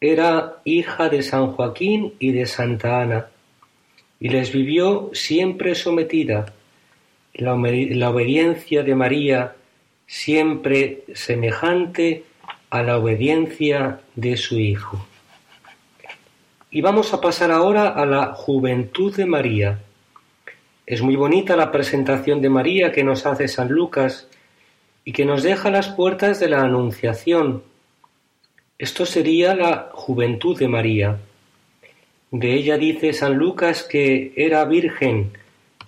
Era 0.00 0.62
hija 0.64 1.10
de 1.10 1.20
San 1.22 1.48
Joaquín 1.48 2.14
y 2.18 2.32
de 2.32 2.46
Santa 2.46 3.02
Ana, 3.02 3.26
y 4.18 4.30
les 4.30 4.50
vivió 4.50 5.10
siempre 5.12 5.74
sometida, 5.74 6.54
la, 7.34 7.52
obediencia 7.52 8.82
de 8.82 8.94
María 8.94 9.56
siempre 10.10 11.04
semejante 11.14 12.24
a 12.68 12.82
la 12.82 12.98
obediencia 12.98 14.00
de 14.16 14.36
su 14.36 14.58
Hijo. 14.58 15.06
Y 16.68 16.80
vamos 16.80 17.14
a 17.14 17.20
pasar 17.20 17.52
ahora 17.52 17.90
a 17.90 18.04
la 18.04 18.34
juventud 18.34 19.14
de 19.14 19.24
María. 19.24 19.78
Es 20.84 21.00
muy 21.00 21.14
bonita 21.14 21.54
la 21.54 21.70
presentación 21.70 22.40
de 22.40 22.48
María 22.48 22.90
que 22.90 23.04
nos 23.04 23.24
hace 23.24 23.46
San 23.46 23.68
Lucas 23.68 24.26
y 25.04 25.12
que 25.12 25.24
nos 25.24 25.44
deja 25.44 25.70
las 25.70 25.90
puertas 25.90 26.40
de 26.40 26.48
la 26.48 26.62
Anunciación. 26.62 27.62
Esto 28.78 29.06
sería 29.06 29.54
la 29.54 29.90
juventud 29.92 30.58
de 30.58 30.66
María. 30.66 31.18
De 32.32 32.52
ella 32.54 32.76
dice 32.78 33.12
San 33.12 33.34
Lucas 33.34 33.84
que 33.84 34.32
era 34.34 34.64
virgen 34.64 35.38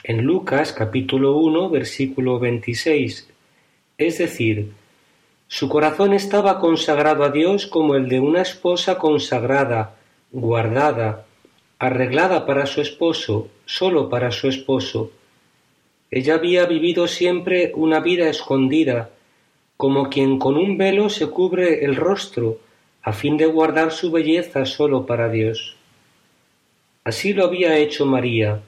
en 0.04 0.22
Lucas 0.22 0.72
capítulo 0.72 1.36
1 1.38 1.70
versículo 1.70 2.38
26, 2.38 3.31
es 4.06 4.18
decir, 4.18 4.72
su 5.48 5.68
corazón 5.68 6.12
estaba 6.12 6.58
consagrado 6.58 7.24
a 7.24 7.30
Dios 7.30 7.66
como 7.66 7.94
el 7.94 8.08
de 8.08 8.20
una 8.20 8.42
esposa 8.42 8.98
consagrada, 8.98 9.96
guardada, 10.30 11.26
arreglada 11.78 12.46
para 12.46 12.66
su 12.66 12.80
esposo, 12.80 13.48
solo 13.66 14.08
para 14.08 14.30
su 14.30 14.48
esposo, 14.48 15.10
ella 16.14 16.34
había 16.34 16.66
vivido 16.66 17.08
siempre 17.08 17.72
una 17.74 18.00
vida 18.00 18.28
escondida, 18.28 19.08
como 19.78 20.10
quien 20.10 20.38
con 20.38 20.58
un 20.58 20.76
velo 20.76 21.08
se 21.08 21.28
cubre 21.28 21.86
el 21.86 21.96
rostro, 21.96 22.58
a 23.02 23.14
fin 23.14 23.38
de 23.38 23.46
guardar 23.46 23.92
su 23.92 24.10
belleza 24.10 24.66
solo 24.66 25.06
para 25.06 25.30
Dios. 25.30 25.74
Así 27.02 27.32
lo 27.32 27.46
había 27.46 27.78
hecho 27.78 28.04
María, 28.04 28.60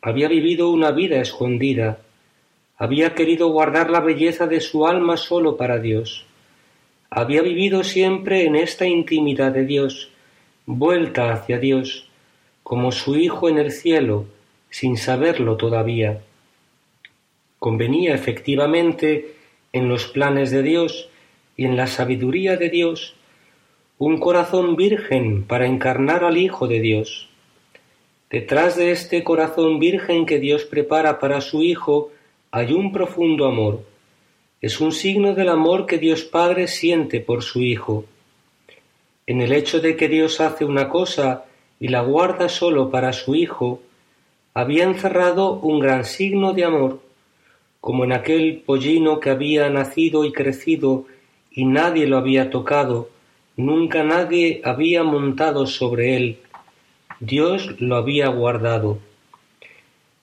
había 0.00 0.28
vivido 0.28 0.70
una 0.70 0.90
vida 0.90 1.20
escondida, 1.20 2.00
había 2.78 3.14
querido 3.14 3.48
guardar 3.48 3.90
la 3.90 4.00
belleza 4.00 4.46
de 4.46 4.60
su 4.60 4.86
alma 4.86 5.16
solo 5.16 5.56
para 5.56 5.78
Dios, 5.78 6.24
había 7.10 7.42
vivido 7.42 7.84
siempre 7.84 8.44
en 8.44 8.54
esta 8.54 8.86
intimidad 8.86 9.52
de 9.52 9.64
Dios, 9.64 10.10
vuelta 10.66 11.32
hacia 11.32 11.58
Dios, 11.58 12.08
como 12.62 12.92
su 12.92 13.16
Hijo 13.16 13.48
en 13.48 13.58
el 13.58 13.72
cielo, 13.72 14.26
sin 14.68 14.98
saberlo 14.98 15.56
todavía. 15.56 16.20
Convenía 17.58 18.14
efectivamente 18.14 19.34
en 19.72 19.88
los 19.88 20.06
planes 20.06 20.50
de 20.50 20.62
Dios 20.62 21.08
y 21.56 21.64
en 21.64 21.76
la 21.76 21.86
sabiduría 21.86 22.56
de 22.56 22.68
Dios 22.68 23.14
un 23.96 24.20
corazón 24.20 24.76
virgen 24.76 25.44
para 25.44 25.66
encarnar 25.66 26.24
al 26.24 26.36
Hijo 26.36 26.68
de 26.68 26.80
Dios. 26.80 27.28
Detrás 28.30 28.76
de 28.76 28.92
este 28.92 29.24
corazón 29.24 29.78
virgen 29.78 30.26
que 30.26 30.38
Dios 30.38 30.64
prepara 30.64 31.18
para 31.18 31.40
su 31.40 31.62
Hijo 31.62 32.12
hay 32.50 32.72
un 32.72 32.92
profundo 32.92 33.46
amor. 33.46 33.84
Es 34.60 34.80
un 34.80 34.92
signo 34.92 35.34
del 35.34 35.48
amor 35.48 35.86
que 35.86 35.98
Dios 35.98 36.24
Padre 36.24 36.66
siente 36.66 37.20
por 37.20 37.42
su 37.42 37.62
Hijo. 37.62 38.04
En 39.26 39.40
el 39.40 39.52
hecho 39.52 39.80
de 39.80 39.96
que 39.96 40.08
Dios 40.08 40.40
hace 40.40 40.64
una 40.64 40.88
cosa 40.88 41.44
y 41.78 41.88
la 41.88 42.00
guarda 42.00 42.48
solo 42.48 42.90
para 42.90 43.12
su 43.12 43.34
Hijo, 43.34 43.82
había 44.54 44.84
encerrado 44.84 45.52
un 45.52 45.78
gran 45.78 46.04
signo 46.04 46.52
de 46.52 46.64
amor 46.64 47.08
como 47.80 48.04
en 48.04 48.12
aquel 48.12 48.62
pollino 48.66 49.20
que 49.20 49.30
había 49.30 49.70
nacido 49.70 50.24
y 50.24 50.32
crecido 50.32 51.06
y 51.50 51.64
nadie 51.64 52.06
lo 52.06 52.18
había 52.18 52.50
tocado, 52.50 53.08
nunca 53.56 54.02
nadie 54.04 54.60
había 54.64 55.04
montado 55.04 55.66
sobre 55.66 56.16
él. 56.16 56.38
Dios 57.20 57.80
lo 57.80 57.96
había 57.96 58.28
guardado. 58.28 58.98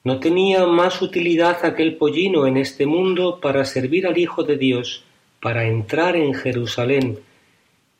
No 0.06 0.20
tenía 0.20 0.68
más 0.68 1.02
utilidad 1.02 1.66
aquel 1.66 1.96
pollino 1.96 2.46
en 2.46 2.58
este 2.58 2.86
mundo 2.86 3.40
para 3.42 3.66
servir 3.66 4.06
al 4.06 4.20
Hijo 4.20 4.44
de 4.44 4.56
Dios, 4.56 5.04
para 5.42 5.66
entrar 5.66 6.16
en 6.16 6.36
Jerusalén 6.36 7.22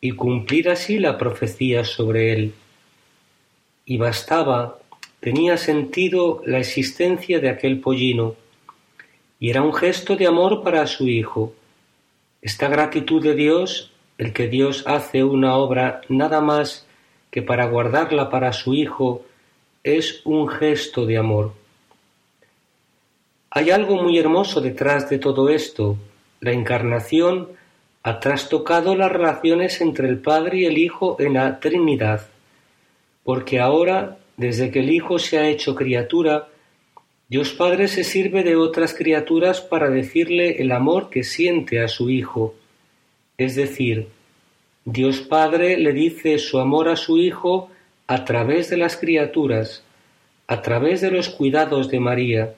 y 0.02 0.12
cumplir 0.12 0.70
así 0.70 1.00
la 1.00 1.18
profecía 1.18 1.84
sobre 1.84 2.32
él. 2.32 2.54
Y 3.86 3.98
bastaba, 3.98 4.78
tenía 5.20 5.58
sentido 5.58 6.44
la 6.46 6.60
existencia 6.60 7.40
de 7.40 7.50
aquel 7.50 7.80
pollino, 7.80 8.36
y 9.40 9.50
era 9.50 9.64
un 9.64 9.74
gesto 9.74 10.16
de 10.16 10.28
amor 10.28 10.62
para 10.62 10.86
su 10.86 11.08
Hijo. 11.08 11.56
Esta 12.40 12.68
gratitud 12.68 13.24
de 13.24 13.34
Dios, 13.34 13.92
el 14.20 14.32
que 14.32 14.48
Dios 14.48 14.84
hace 14.86 15.24
una 15.24 15.56
obra 15.56 16.02
nada 16.08 16.40
más 16.40 16.86
que 17.32 17.42
para 17.42 17.66
guardarla 17.66 18.30
para 18.30 18.54
su 18.54 18.76
Hijo, 18.76 19.26
es 19.84 20.22
un 20.24 20.48
gesto 20.48 21.08
de 21.08 21.18
amor. 21.18 21.65
Hay 23.58 23.72
algo 23.72 23.96
muy 23.96 24.20
hermoso 24.20 24.60
detrás 24.60 25.10
de 25.10 25.18
todo 25.18 25.48
esto. 25.48 25.98
La 26.42 26.52
encarnación 26.52 27.48
ha 28.04 28.20
trastocado 28.20 28.98
las 28.98 29.10
relaciones 29.10 29.80
entre 29.80 30.10
el 30.10 30.20
Padre 30.20 30.58
y 30.58 30.66
el 30.66 30.78
Hijo 30.78 31.16
en 31.22 31.36
la 31.36 31.62
Trinidad, 31.62 32.28
porque 33.24 33.62
ahora, 33.62 34.18
desde 34.36 34.72
que 34.72 34.80
el 34.80 34.90
Hijo 34.90 35.20
se 35.20 35.38
ha 35.38 35.48
hecho 35.48 35.74
criatura, 35.74 36.50
Dios 37.30 37.54
Padre 37.54 37.88
se 37.88 38.04
sirve 38.04 38.44
de 38.44 38.58
otras 38.58 38.94
criaturas 38.94 39.62
para 39.62 39.90
decirle 39.90 40.62
el 40.62 40.74
amor 40.74 41.10
que 41.10 41.24
siente 41.24 41.82
a 41.82 41.88
su 41.88 42.10
Hijo. 42.10 42.56
Es 43.38 43.56
decir, 43.56 44.10
Dios 44.84 45.22
Padre 45.22 45.78
le 45.78 45.94
dice 45.94 46.40
su 46.40 46.60
amor 46.60 46.90
a 46.90 46.98
su 46.98 47.18
Hijo 47.20 47.70
a 48.06 48.26
través 48.26 48.70
de 48.70 48.76
las 48.76 48.98
criaturas, 48.98 49.82
a 50.46 50.62
través 50.62 51.00
de 51.00 51.10
los 51.10 51.30
cuidados 51.30 51.90
de 51.90 52.02
María, 52.02 52.54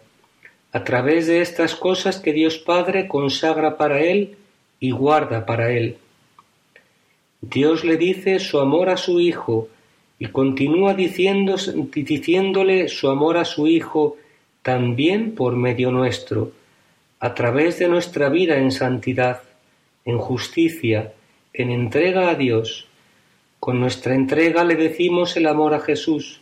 a 0.72 0.84
través 0.84 1.28
de 1.28 1.42
estas 1.42 1.76
cosas 1.76 2.20
que 2.20 2.34
Dios 2.34 2.58
Padre 2.58 3.08
consagra 3.08 3.78
para 3.78 4.02
Él 4.02 4.38
y 4.80 4.92
guarda 4.92 5.46
para 5.46 5.72
Él. 5.72 5.98
Dios 7.42 7.84
le 7.84 7.98
dice 7.98 8.40
su 8.40 8.60
amor 8.60 8.90
a 8.90 8.98
su 8.98 9.20
Hijo 9.20 9.70
y 10.20 10.28
continúa 10.28 10.94
diciéndole 10.94 12.90
su 12.90 13.10
amor 13.10 13.38
a 13.38 13.46
su 13.46 13.68
Hijo 13.68 14.18
también 14.62 15.36
por 15.36 15.56
medio 15.56 15.92
nuestro, 15.92 16.52
a 17.20 17.34
través 17.34 17.80
de 17.80 17.88
nuestra 17.88 18.30
vida 18.30 18.58
en 18.58 18.72
santidad, 18.72 19.42
en 20.04 20.18
justicia, 20.18 21.14
en 21.54 21.72
entrega 21.72 22.30
a 22.30 22.36
Dios. 22.36 22.88
Con 23.60 23.80
nuestra 23.80 24.14
entrega 24.14 24.64
le 24.64 24.76
decimos 24.76 25.38
el 25.38 25.48
amor 25.48 25.74
a 25.74 25.80
Jesús, 25.80 26.42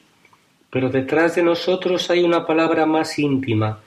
pero 0.69 0.89
detrás 0.89 1.35
de 1.35 1.43
nosotros 1.43 2.09
hay 2.09 2.23
una 2.23 2.45
palabra 2.45 2.85
más 2.85 3.19
íntima, 3.19 3.81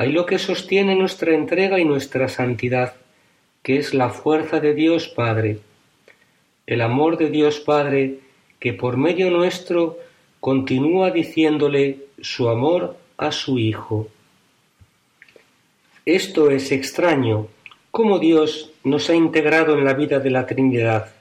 hay 0.00 0.12
lo 0.12 0.26
que 0.26 0.38
sostiene 0.38 0.94
nuestra 0.94 1.34
entrega 1.34 1.80
y 1.80 1.84
nuestra 1.84 2.28
santidad, 2.28 2.94
que 3.64 3.78
es 3.78 3.94
la 3.94 4.10
fuerza 4.10 4.60
de 4.60 4.72
Dios 4.72 5.08
Padre. 5.08 5.58
El 6.68 6.82
amor 6.82 7.18
de 7.18 7.30
Dios 7.30 7.58
Padre, 7.58 8.20
que 8.60 8.74
por 8.74 8.96
medio 8.96 9.28
nuestro 9.28 9.98
continúa 10.38 11.10
diciéndole 11.10 11.98
su 12.20 12.48
amor 12.48 12.96
a 13.16 13.32
su 13.32 13.58
Hijo. 13.58 14.06
Esto 16.06 16.52
es 16.52 16.70
extraño, 16.70 17.48
cómo 17.90 18.20
Dios 18.20 18.70
nos 18.84 19.10
ha 19.10 19.16
integrado 19.16 19.76
en 19.76 19.84
la 19.84 19.94
vida 19.94 20.20
de 20.20 20.30
la 20.30 20.46
Trinidad. 20.46 21.12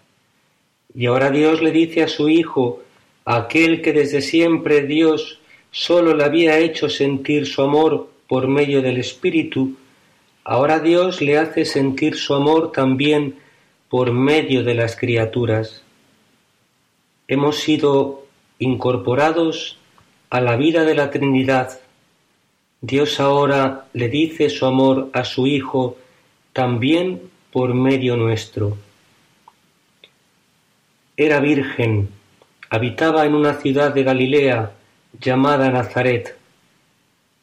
Y 0.94 1.08
ahora 1.08 1.32
Dios 1.32 1.64
le 1.64 1.72
dice 1.72 2.04
a 2.04 2.08
su 2.08 2.30
Hijo, 2.30 2.84
aquel 3.26 3.82
que 3.82 3.92
desde 3.92 4.22
siempre 4.22 4.84
Dios 4.84 5.40
sólo 5.72 6.14
le 6.14 6.24
había 6.24 6.60
hecho 6.60 6.90
sentir 6.90 7.48
su 7.48 7.64
amor 7.64 8.16
por 8.28 8.48
medio 8.48 8.82
del 8.82 8.98
Espíritu, 8.98 9.78
ahora 10.44 10.80
Dios 10.80 11.22
le 11.22 11.38
hace 11.38 11.66
sentir 11.66 12.16
su 12.16 12.34
amor 12.34 12.72
también 12.72 13.36
por 13.90 14.12
medio 14.12 14.64
de 14.64 14.76
las 14.76 14.96
criaturas. 14.96 15.84
Hemos 17.28 17.58
sido 17.58 18.26
incorporados 18.60 19.78
a 20.30 20.42
la 20.42 20.56
vida 20.58 20.84
de 20.84 20.96
la 20.96 21.10
Trinidad. 21.10 21.80
Dios 22.82 23.20
ahora 23.20 23.86
le 23.94 24.10
dice 24.10 24.50
su 24.50 24.66
amor 24.66 25.10
a 25.14 25.24
su 25.24 25.48
Hijo 25.48 25.98
también 26.54 27.30
por 27.52 27.74
medio 27.74 28.18
nuestro. 28.18 28.78
Era 31.16 31.40
virgen, 31.40 32.10
habitaba 32.70 33.26
en 33.26 33.36
una 33.36 33.56
ciudad 33.56 33.94
de 33.94 34.04
Galilea 34.04 34.72
llamada 35.20 35.70
Nazaret 35.70 36.38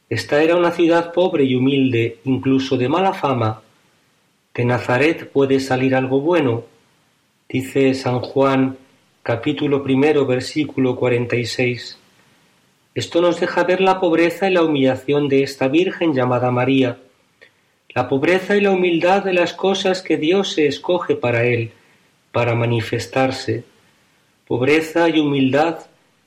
esta 0.07 0.43
era 0.43 0.55
una 0.55 0.69
ciudad 0.69 1.11
pobre 1.13 1.45
y 1.45 1.55
humilde, 1.55 2.19
incluso 2.25 2.77
de 2.77 2.87
mala 2.87 3.13
fama. 3.13 3.63
¿De 4.53 4.63
Nazaret 4.63 5.31
puede 5.31 5.59
salir 5.59 5.95
algo 5.95 6.21
bueno? 6.21 6.63
Dice 7.49 7.91
San 7.95 8.19
Juan 8.19 8.77
capítulo 9.23 9.83
primero 9.83 10.27
versículo 10.27 10.95
46. 10.95 11.97
Esto 12.93 13.19
nos 13.19 13.39
deja 13.39 13.63
ver 13.63 13.81
la 13.81 13.99
pobreza 13.99 14.47
y 14.47 14.53
la 14.53 14.61
humillación 14.63 15.27
de 15.27 15.41
esta 15.41 15.67
Virgen 15.69 16.13
llamada 16.13 16.51
María, 16.51 16.99
la 17.89 18.07
pobreza 18.07 18.55
y 18.55 18.61
la 18.61 18.71
humildad 18.71 19.23
de 19.23 19.33
las 19.33 19.53
cosas 19.53 20.03
que 20.03 20.17
Dios 20.17 20.53
se 20.53 20.67
escoge 20.67 21.15
para 21.15 21.45
Él, 21.45 21.71
para 22.31 22.53
manifestarse. 22.53 23.63
Pobreza 24.47 25.09
y 25.09 25.19
humildad 25.19 25.79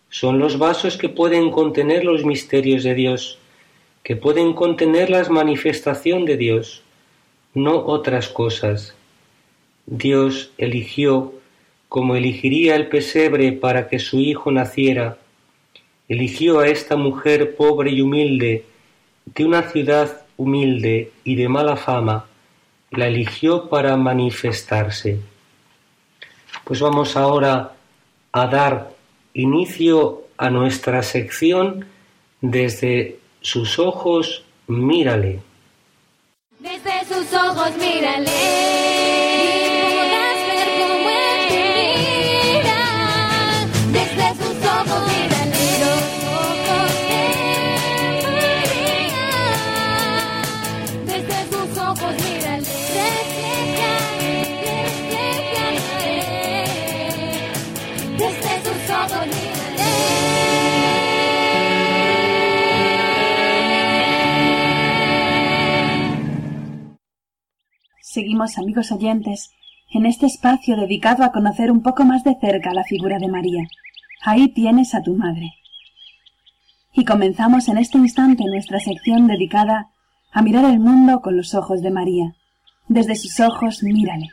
son 0.08 0.40
los 0.40 0.58
vasos 0.58 0.96
que 0.96 1.08
pueden 1.08 1.52
contener 1.52 2.04
los 2.04 2.24
misterios 2.24 2.82
de 2.82 2.94
Dios 2.94 3.38
que 4.08 4.16
pueden 4.16 4.54
contener 4.54 5.10
la 5.10 5.22
manifestación 5.28 6.24
de 6.24 6.38
Dios, 6.38 6.82
no 7.52 7.84
otras 7.84 8.30
cosas. 8.30 8.94
Dios 9.84 10.50
eligió, 10.56 11.34
como 11.90 12.16
elegiría 12.16 12.74
el 12.74 12.88
pesebre 12.88 13.52
para 13.52 13.86
que 13.86 13.98
su 13.98 14.18
hijo 14.20 14.50
naciera, 14.50 15.18
eligió 16.08 16.60
a 16.60 16.68
esta 16.68 16.96
mujer 16.96 17.54
pobre 17.54 17.90
y 17.90 18.00
humilde, 18.00 18.64
de 19.26 19.44
una 19.44 19.64
ciudad 19.64 20.22
humilde 20.38 21.12
y 21.22 21.34
de 21.34 21.50
mala 21.50 21.76
fama, 21.76 22.24
la 22.90 23.08
eligió 23.08 23.68
para 23.68 23.94
manifestarse. 23.98 25.20
Pues 26.64 26.80
vamos 26.80 27.14
ahora 27.14 27.74
a 28.32 28.46
dar 28.46 28.88
inicio 29.34 30.22
a 30.38 30.48
nuestra 30.48 31.02
sección 31.02 31.84
desde 32.40 33.18
sus 33.40 33.78
ojos 33.78 34.44
mírale. 34.66 35.40
Desde 36.58 37.04
sus 37.06 37.32
ojos 37.32 37.76
mírale. 37.76 38.97
Seguimos, 68.18 68.58
amigos 68.58 68.90
oyentes, 68.90 69.52
en 69.94 70.04
este 70.04 70.26
espacio 70.26 70.76
dedicado 70.76 71.22
a 71.22 71.30
conocer 71.30 71.70
un 71.70 71.82
poco 71.82 72.04
más 72.04 72.24
de 72.24 72.36
cerca 72.40 72.74
la 72.74 72.82
figura 72.82 73.20
de 73.20 73.28
María. 73.28 73.68
Ahí 74.24 74.48
tienes 74.48 74.92
a 74.96 75.02
tu 75.04 75.14
madre. 75.14 75.52
Y 76.92 77.04
comenzamos 77.04 77.68
en 77.68 77.78
este 77.78 77.96
instante 77.96 78.42
nuestra 78.44 78.80
sección 78.80 79.28
dedicada 79.28 79.90
a 80.32 80.42
mirar 80.42 80.64
el 80.64 80.80
mundo 80.80 81.20
con 81.20 81.36
los 81.36 81.54
ojos 81.54 81.80
de 81.80 81.92
María. 81.92 82.34
Desde 82.88 83.14
sus 83.14 83.38
ojos, 83.38 83.84
mírale. 83.84 84.26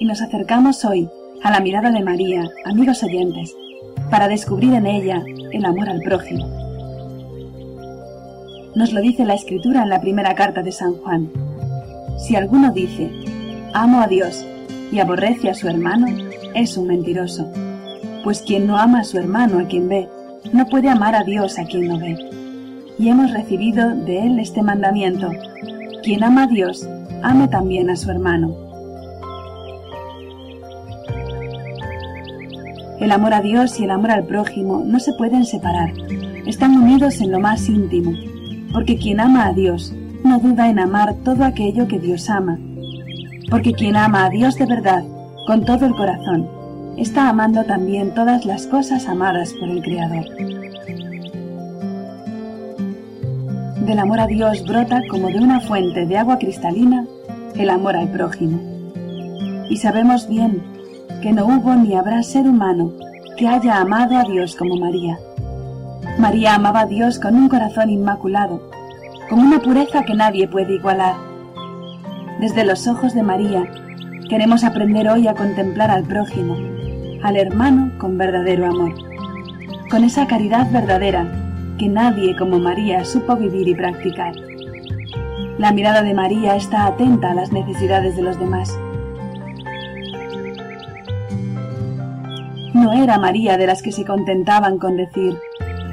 Y 0.00 0.04
nos 0.04 0.20
acercamos 0.20 0.84
hoy 0.84 1.08
a 1.44 1.52
la 1.52 1.60
mirada 1.60 1.92
de 1.92 2.02
María, 2.02 2.42
amigos 2.64 3.04
oyentes, 3.04 3.54
para 4.10 4.26
descubrir 4.26 4.74
en 4.74 4.88
ella 4.88 5.22
el 5.52 5.64
amor 5.64 5.88
al 5.88 6.00
prójimo. 6.00 6.44
Nos 8.74 8.92
lo 8.92 9.00
dice 9.00 9.24
la 9.24 9.34
Escritura 9.34 9.84
en 9.84 9.90
la 9.90 10.00
primera 10.00 10.34
carta 10.34 10.64
de 10.64 10.72
San 10.72 10.94
Juan. 10.94 11.30
Si 12.18 12.36
alguno 12.36 12.72
dice, 12.72 13.10
amo 13.74 14.00
a 14.00 14.06
Dios 14.06 14.44
y 14.90 14.98
aborrece 14.98 15.50
a 15.50 15.54
su 15.54 15.68
hermano, 15.68 16.06
es 16.54 16.76
un 16.76 16.88
mentiroso. 16.88 17.50
Pues 18.24 18.42
quien 18.42 18.66
no 18.66 18.76
ama 18.76 19.00
a 19.00 19.04
su 19.04 19.18
hermano 19.18 19.58
a 19.58 19.66
quien 19.66 19.88
ve, 19.88 20.08
no 20.52 20.66
puede 20.66 20.88
amar 20.88 21.14
a 21.14 21.24
Dios 21.24 21.58
a 21.58 21.64
quien 21.64 21.88
no 21.88 21.98
ve. 21.98 22.16
Y 22.98 23.08
hemos 23.08 23.32
recibido 23.32 23.94
de 23.94 24.26
él 24.26 24.38
este 24.38 24.62
mandamiento, 24.62 25.30
quien 26.02 26.22
ama 26.22 26.44
a 26.44 26.46
Dios, 26.46 26.86
ame 27.22 27.48
también 27.48 27.90
a 27.90 27.96
su 27.96 28.10
hermano. 28.10 28.54
El 33.00 33.10
amor 33.10 33.34
a 33.34 33.40
Dios 33.40 33.80
y 33.80 33.84
el 33.84 33.90
amor 33.90 34.12
al 34.12 34.24
prójimo 34.24 34.84
no 34.86 35.00
se 35.00 35.12
pueden 35.14 35.44
separar, 35.44 35.92
están 36.46 36.76
unidos 36.76 37.20
en 37.20 37.32
lo 37.32 37.40
más 37.40 37.68
íntimo, 37.68 38.12
porque 38.72 38.96
quien 38.96 39.18
ama 39.18 39.46
a 39.46 39.52
Dios 39.52 39.92
no 40.24 40.38
duda 40.38 40.68
en 40.68 40.78
amar 40.78 41.14
todo 41.24 41.44
aquello 41.44 41.88
que 41.88 41.98
Dios 41.98 42.30
ama, 42.30 42.58
porque 43.50 43.72
quien 43.72 43.96
ama 43.96 44.24
a 44.24 44.30
Dios 44.30 44.56
de 44.56 44.66
verdad, 44.66 45.04
con 45.46 45.64
todo 45.64 45.86
el 45.86 45.94
corazón, 45.94 46.48
está 46.96 47.28
amando 47.28 47.64
también 47.64 48.14
todas 48.14 48.44
las 48.44 48.66
cosas 48.66 49.06
amadas 49.08 49.52
por 49.54 49.68
el 49.68 49.82
Creador. 49.82 50.24
Del 53.86 53.98
amor 53.98 54.20
a 54.20 54.26
Dios 54.26 54.64
brota 54.64 55.02
como 55.10 55.28
de 55.28 55.38
una 55.38 55.60
fuente 55.60 56.06
de 56.06 56.16
agua 56.16 56.38
cristalina 56.38 57.04
el 57.56 57.68
amor 57.68 57.96
al 57.96 58.08
prójimo. 58.08 58.60
Y 59.68 59.76
sabemos 59.76 60.28
bien 60.28 60.62
que 61.20 61.32
no 61.32 61.46
hubo 61.46 61.74
ni 61.74 61.94
habrá 61.94 62.22
ser 62.22 62.48
humano 62.48 62.92
que 63.36 63.48
haya 63.48 63.80
amado 63.80 64.16
a 64.16 64.24
Dios 64.24 64.54
como 64.56 64.76
María. 64.76 65.18
María 66.18 66.54
amaba 66.54 66.80
a 66.80 66.86
Dios 66.86 67.18
con 67.18 67.34
un 67.34 67.48
corazón 67.48 67.90
inmaculado, 67.90 68.70
con 69.32 69.40
una 69.40 69.60
pureza 69.60 70.02
que 70.02 70.12
nadie 70.12 70.46
puede 70.46 70.74
igualar. 70.74 71.14
Desde 72.38 72.66
los 72.66 72.86
ojos 72.86 73.14
de 73.14 73.22
María 73.22 73.64
queremos 74.28 74.62
aprender 74.62 75.08
hoy 75.08 75.26
a 75.26 75.32
contemplar 75.32 75.90
al 75.90 76.04
prójimo, 76.04 76.58
al 77.22 77.38
hermano 77.38 77.96
con 77.96 78.18
verdadero 78.18 78.66
amor, 78.66 78.92
con 79.90 80.04
esa 80.04 80.26
caridad 80.26 80.70
verdadera 80.70 81.26
que 81.78 81.88
nadie 81.88 82.36
como 82.36 82.58
María 82.58 83.06
supo 83.06 83.34
vivir 83.36 83.68
y 83.68 83.74
practicar. 83.74 84.34
La 85.56 85.72
mirada 85.72 86.02
de 86.02 86.12
María 86.12 86.54
está 86.54 86.84
atenta 86.84 87.30
a 87.30 87.34
las 87.34 87.52
necesidades 87.52 88.14
de 88.16 88.22
los 88.22 88.38
demás. 88.38 88.78
No 92.74 92.92
era 92.92 93.18
María 93.18 93.56
de 93.56 93.66
las 93.66 93.80
que 93.80 93.92
se 93.92 94.04
contentaban 94.04 94.76
con 94.76 94.98
decir, 94.98 95.38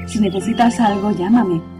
si 0.07 0.19
necesitas 0.19 0.81
algo, 0.81 1.11
llámame 1.11 1.78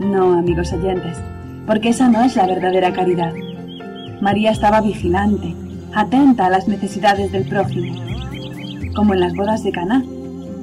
No, 0.00 0.32
amigos 0.32 0.72
oyentes, 0.72 1.18
porque 1.66 1.90
esa 1.90 2.08
no 2.08 2.24
es 2.24 2.34
la 2.34 2.46
verdadera 2.46 2.90
caridad. 2.90 3.34
María 4.22 4.50
estaba 4.50 4.80
vigilante, 4.80 5.54
atenta 5.94 6.46
a 6.46 6.50
las 6.50 6.66
necesidades 6.66 7.30
del 7.32 7.46
prójimo, 7.46 8.00
como 8.94 9.12
en 9.12 9.20
las 9.20 9.34
bodas 9.34 9.62
de 9.62 9.72
Caná, 9.72 10.02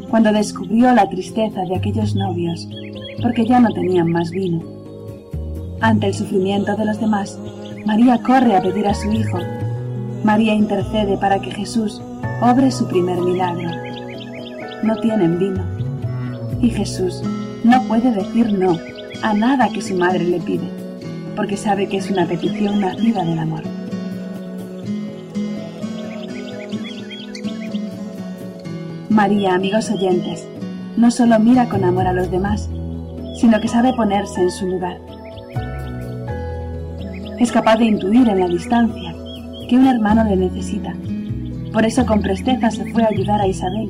cuando 0.10 0.34
descubrió 0.34 0.92
la 0.92 1.08
tristeza 1.08 1.62
de 1.62 1.76
aquellos 1.76 2.16
novios, 2.16 2.68
porque 3.22 3.46
ya 3.46 3.60
no 3.60 3.70
tenían 3.70 4.12
más 4.12 4.32
vino. 4.32 4.60
Ante 5.82 6.08
el 6.08 6.16
sufrimiento 6.16 6.76
de 6.76 6.86
los 6.86 7.00
demás, 7.00 7.38
María 7.86 8.20
corre 8.24 8.56
a 8.56 8.62
pedir 8.64 8.88
a 8.88 8.96
su 8.96 9.12
hijo. 9.12 9.38
María 10.24 10.56
intercede 10.56 11.16
para 11.16 11.38
que 11.38 11.52
Jesús 11.52 12.02
obre 12.42 12.72
su 12.72 12.88
primer 12.88 13.20
milagro. 13.20 13.70
No 14.82 14.96
tienen 14.96 15.38
vino. 15.38 15.64
Y 16.60 16.72
Jesús 16.72 17.22
no 17.64 17.84
puede 17.84 18.12
decir 18.12 18.52
no 18.52 18.97
a 19.22 19.34
nada 19.34 19.70
que 19.70 19.82
su 19.82 19.96
madre 19.96 20.24
le 20.24 20.40
pide, 20.40 20.70
porque 21.36 21.58
sabe 21.58 21.88
que 21.88 21.98
es 21.98 22.10
una 22.10 22.26
petición 22.26 22.80
nacida 22.80 23.24
del 23.24 23.40
amor. 23.40 23.64
María, 29.10 29.56
amigos 29.56 29.90
oyentes, 29.90 30.48
no 30.96 31.10
solo 31.10 31.40
mira 31.40 31.68
con 31.68 31.84
amor 31.84 32.06
a 32.08 32.14
los 32.14 32.30
demás, 32.30 32.70
sino 33.40 33.60
que 33.60 33.68
sabe 33.68 33.94
ponerse 33.94 34.42
en 34.42 34.52
su 34.52 34.68
lugar. 34.68 35.00
Es 37.40 37.52
capaz 37.52 37.78
de 37.78 37.86
intuir 37.86 38.28
en 38.30 38.40
la 38.40 38.48
distancia 38.48 39.16
que 39.70 39.76
un 39.76 39.88
hermano 39.88 40.24
le 40.24 40.36
necesita. 40.36 40.94
Por 41.74 41.86
eso 41.86 42.06
con 42.06 42.22
presteza 42.22 42.72
se 42.72 42.86
fue 42.92 43.04
a 43.04 43.10
ayudar 43.10 43.42
a 43.42 43.48
Isabel. 43.48 43.90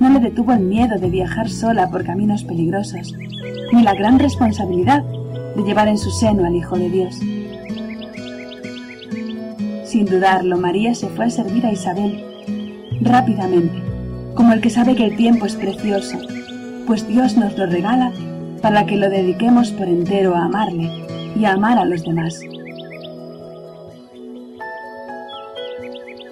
No 0.00 0.08
le 0.10 0.20
detuvo 0.20 0.52
el 0.52 0.60
miedo 0.60 0.98
de 0.98 1.08
viajar 1.08 1.48
sola 1.48 1.90
por 1.90 2.04
caminos 2.04 2.44
peligrosos, 2.44 3.14
ni 3.72 3.82
la 3.82 3.94
gran 3.94 4.18
responsabilidad 4.18 5.04
de 5.56 5.62
llevar 5.62 5.88
en 5.88 5.98
su 5.98 6.10
seno 6.10 6.44
al 6.44 6.56
Hijo 6.56 6.76
de 6.76 6.90
Dios. 6.90 7.14
Sin 9.84 10.06
dudarlo, 10.06 10.56
María 10.56 10.94
se 10.94 11.08
fue 11.08 11.26
a 11.26 11.30
servir 11.30 11.66
a 11.66 11.72
Isabel 11.72 12.24
rápidamente 13.00 13.82
como 14.34 14.52
el 14.52 14.60
que 14.60 14.70
sabe 14.70 14.94
que 14.94 15.04
el 15.04 15.16
tiempo 15.16 15.46
es 15.46 15.54
precioso, 15.54 16.18
pues 16.86 17.06
Dios 17.06 17.36
nos 17.36 17.56
lo 17.58 17.66
regala 17.66 18.12
para 18.62 18.86
que 18.86 18.96
lo 18.96 19.10
dediquemos 19.10 19.70
por 19.72 19.88
entero 19.88 20.34
a 20.34 20.44
amarle 20.44 20.90
y 21.36 21.44
a 21.44 21.52
amar 21.52 21.78
a 21.78 21.84
los 21.84 22.02
demás. 22.04 22.40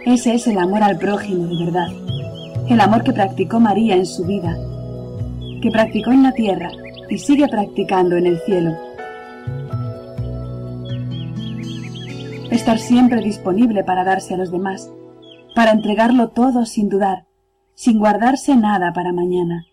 Ese 0.07 0.34
es 0.34 0.47
el 0.47 0.59
amor 0.59 0.82
al 0.82 0.97
prójimo 0.97 1.47
de 1.47 1.64
verdad, 1.66 1.89
el 2.68 2.80
amor 2.80 3.03
que 3.03 3.12
practicó 3.12 3.61
María 3.61 3.97
en 3.97 4.07
su 4.07 4.24
vida, 4.24 4.57
que 5.61 5.70
practicó 5.70 6.12
en 6.12 6.22
la 6.22 6.32
tierra 6.32 6.70
y 7.11 7.18
sigue 7.18 7.48
practicando 7.48 8.16
en 8.16 8.26
el 8.26 8.38
cielo. 8.40 8.76
Estar 12.50 12.78
siempre 12.78 13.20
disponible 13.22 13.84
para 13.84 14.04
darse 14.04 14.34
a 14.34 14.36
los 14.38 14.50
demás, 14.50 14.90
para 15.54 15.72
entregarlo 15.72 16.28
todo 16.28 16.64
sin 16.64 16.88
dudar, 16.88 17.26
sin 17.74 17.98
guardarse 17.98 18.56
nada 18.56 18.92
para 18.92 19.12
mañana. 19.12 19.66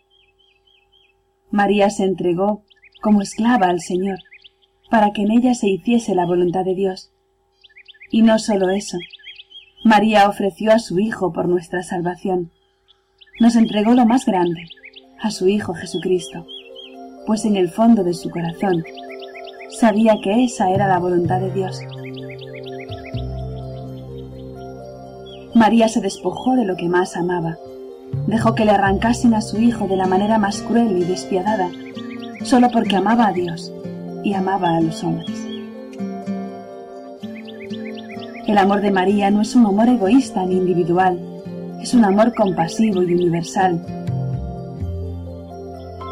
María 1.52 1.90
se 1.90 2.04
entregó 2.04 2.64
como 3.02 3.22
esclava 3.22 3.68
al 3.68 3.80
Señor, 3.82 4.20
para 4.90 5.12
que 5.12 5.22
en 5.22 5.32
ella 5.32 5.54
se 5.54 5.68
hiciese 5.68 6.16
la 6.16 6.26
voluntad 6.26 6.66
de 6.66 6.76
Dios. 6.76 7.12
Y 8.12 8.22
no 8.22 8.40
sólo 8.40 8.70
eso, 8.70 8.98
María 9.84 10.28
ofreció 10.28 10.72
a 10.72 10.80
su 10.80 11.00
Hijo 11.00 11.32
por 11.32 11.48
nuestra 11.48 11.84
salvación. 11.84 12.52
Nos 13.40 13.56
entregó 13.56 13.94
lo 13.94 14.06
más 14.06 14.26
grande, 14.26 14.68
a 15.22 15.32
su 15.32 15.48
Hijo 15.48 15.74
Jesucristo, 15.74 16.46
pues 17.26 17.46
en 17.46 17.56
el 17.56 17.70
fondo 17.70 18.04
de 18.04 18.14
su 18.14 18.30
corazón 18.30 18.84
sabía 19.80 20.18
que 20.24 20.44
esa 20.44 20.72
era 20.72 20.88
la 20.88 21.00
voluntad 21.00 21.40
de 21.40 21.52
Dios. 21.52 21.80
María 25.54 25.88
se 25.88 26.02
despojó 26.02 26.56
de 26.56 26.66
lo 26.66 26.76
que 26.76 26.90
más 26.90 27.16
amaba, 27.16 27.58
dejó 28.28 28.56
que 28.56 28.66
le 28.66 28.72
arrancasen 28.72 29.34
a 29.34 29.42
su 29.42 29.60
hijo 29.60 29.88
de 29.88 29.96
la 29.96 30.06
manera 30.06 30.38
más 30.38 30.62
cruel 30.62 30.98
y 30.98 31.06
despiadada, 31.06 31.70
solo 32.44 32.70
porque 32.72 32.98
amaba 32.98 33.28
a 33.28 33.32
Dios 33.32 33.72
y 34.24 34.34
amaba 34.34 34.76
a 34.76 34.82
los 34.82 35.04
hombres. 35.04 35.46
El 38.48 38.58
amor 38.58 38.82
de 38.82 38.92
María 38.92 39.32
no 39.32 39.42
es 39.42 39.56
un 39.56 39.66
amor 39.66 39.90
egoísta 39.90 40.46
ni 40.46 40.58
individual, 40.58 41.20
es 41.82 41.94
un 41.94 42.06
amor 42.06 42.34
compasivo 42.34 43.02
y 43.02 43.14
universal. 43.14 44.05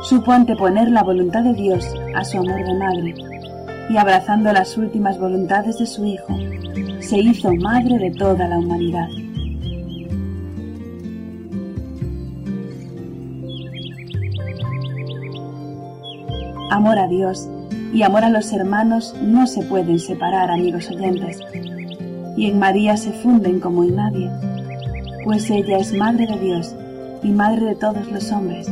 Supo 0.04 0.34
anteponer 0.34 0.92
la 0.92 1.02
voluntad 1.02 1.44
de 1.44 1.54
Dios 1.54 1.88
a 2.14 2.26
su 2.26 2.38
amor 2.38 2.62
de 2.66 2.74
madre, 2.74 3.16
y 3.90 3.96
abrazando 3.96 4.52
las 4.52 4.78
últimas 4.78 5.18
voluntades 5.18 5.80
de 5.80 5.86
su 5.86 6.06
Hijo, 6.06 6.38
se 7.00 7.20
hizo 7.20 7.54
madre 7.56 7.98
de 7.98 8.12
toda 8.12 8.50
la 8.50 8.60
humanidad. 8.60 9.08
Amor 16.70 17.00
a 17.00 17.08
Dios 17.08 17.48
y 17.94 18.04
amor 18.04 18.26
a 18.26 18.30
los 18.30 18.52
hermanos 18.52 19.16
no 19.22 19.48
se 19.48 19.62
pueden 19.64 20.00
separar, 20.00 20.52
amigos 20.52 20.90
oyentes, 20.90 21.40
y 22.36 22.50
en 22.50 22.60
María 22.60 22.98
se 22.98 23.14
funden 23.14 23.62
como 23.62 23.86
en 23.86 23.96
nadie, 23.96 24.30
pues 25.24 25.50
ella 25.50 25.78
es 25.78 25.94
Madre 25.94 26.28
de 26.28 26.40
Dios 26.40 26.76
y 27.24 27.30
Madre 27.30 27.68
de 27.68 27.76
todos 27.76 28.12
los 28.12 28.30
hombres. 28.34 28.70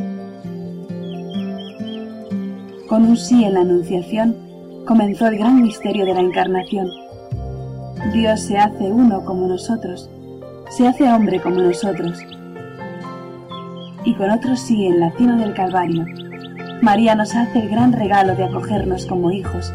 Con 2.92 3.06
un 3.06 3.16
sí 3.16 3.46
en 3.46 3.54
la 3.54 3.62
Anunciación 3.62 4.36
comenzó 4.86 5.28
el 5.28 5.38
gran 5.38 5.62
misterio 5.62 6.06
de 6.06 6.14
la 6.14 6.20
Encarnación. 6.20 6.90
Dios 8.12 8.42
se 8.42 8.58
hace 8.58 8.92
uno 8.92 9.24
como 9.24 9.48
nosotros, 9.48 10.10
se 10.72 10.86
hace 10.86 11.10
hombre 11.10 11.40
como 11.40 11.62
nosotros. 11.62 12.20
Y 14.04 14.14
con 14.16 14.30
otro 14.30 14.58
sí 14.58 14.88
en 14.88 15.00
la 15.00 15.10
cima 15.12 15.38
del 15.38 15.54
Calvario 15.54 16.06
María 16.82 17.16
nos 17.16 17.34
hace 17.34 17.60
el 17.60 17.70
gran 17.70 17.94
regalo 17.94 18.36
de 18.36 18.44
acogernos 18.44 19.06
como 19.06 19.32
hijos 19.32 19.72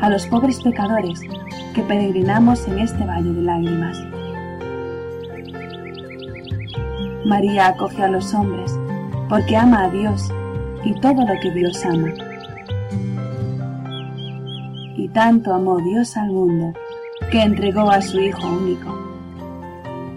a 0.00 0.10
los 0.10 0.26
pobres 0.26 0.60
pecadores 0.60 1.20
que 1.76 1.82
peregrinamos 1.82 2.66
en 2.66 2.80
este 2.80 3.04
valle 3.04 3.34
de 3.34 3.42
lágrimas. 3.42 4.02
María 7.24 7.68
acoge 7.68 8.02
a 8.02 8.08
los 8.08 8.34
hombres 8.34 8.76
porque 9.28 9.56
ama 9.56 9.84
a 9.84 9.90
Dios 9.90 10.28
y 10.84 10.92
todo 10.94 11.24
lo 11.24 11.40
que 11.40 11.52
Dios 11.52 11.84
ama. 11.84 12.12
Y 14.98 15.06
tanto 15.10 15.54
amó 15.54 15.78
Dios 15.78 16.16
al 16.16 16.32
mundo 16.32 16.72
que 17.30 17.40
entregó 17.40 17.88
a 17.88 18.02
su 18.02 18.18
Hijo 18.20 18.48
único. 18.48 18.98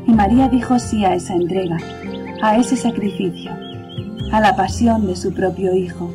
Y 0.07 0.11
María 0.11 0.49
dijo 0.49 0.79
sí 0.79 1.05
a 1.05 1.13
esa 1.13 1.35
entrega, 1.35 1.77
a 2.41 2.57
ese 2.57 2.75
sacrificio, 2.75 3.51
a 4.31 4.41
la 4.41 4.55
pasión 4.55 5.05
de 5.05 5.15
su 5.15 5.31
propio 5.35 5.75
Hijo. 5.75 6.09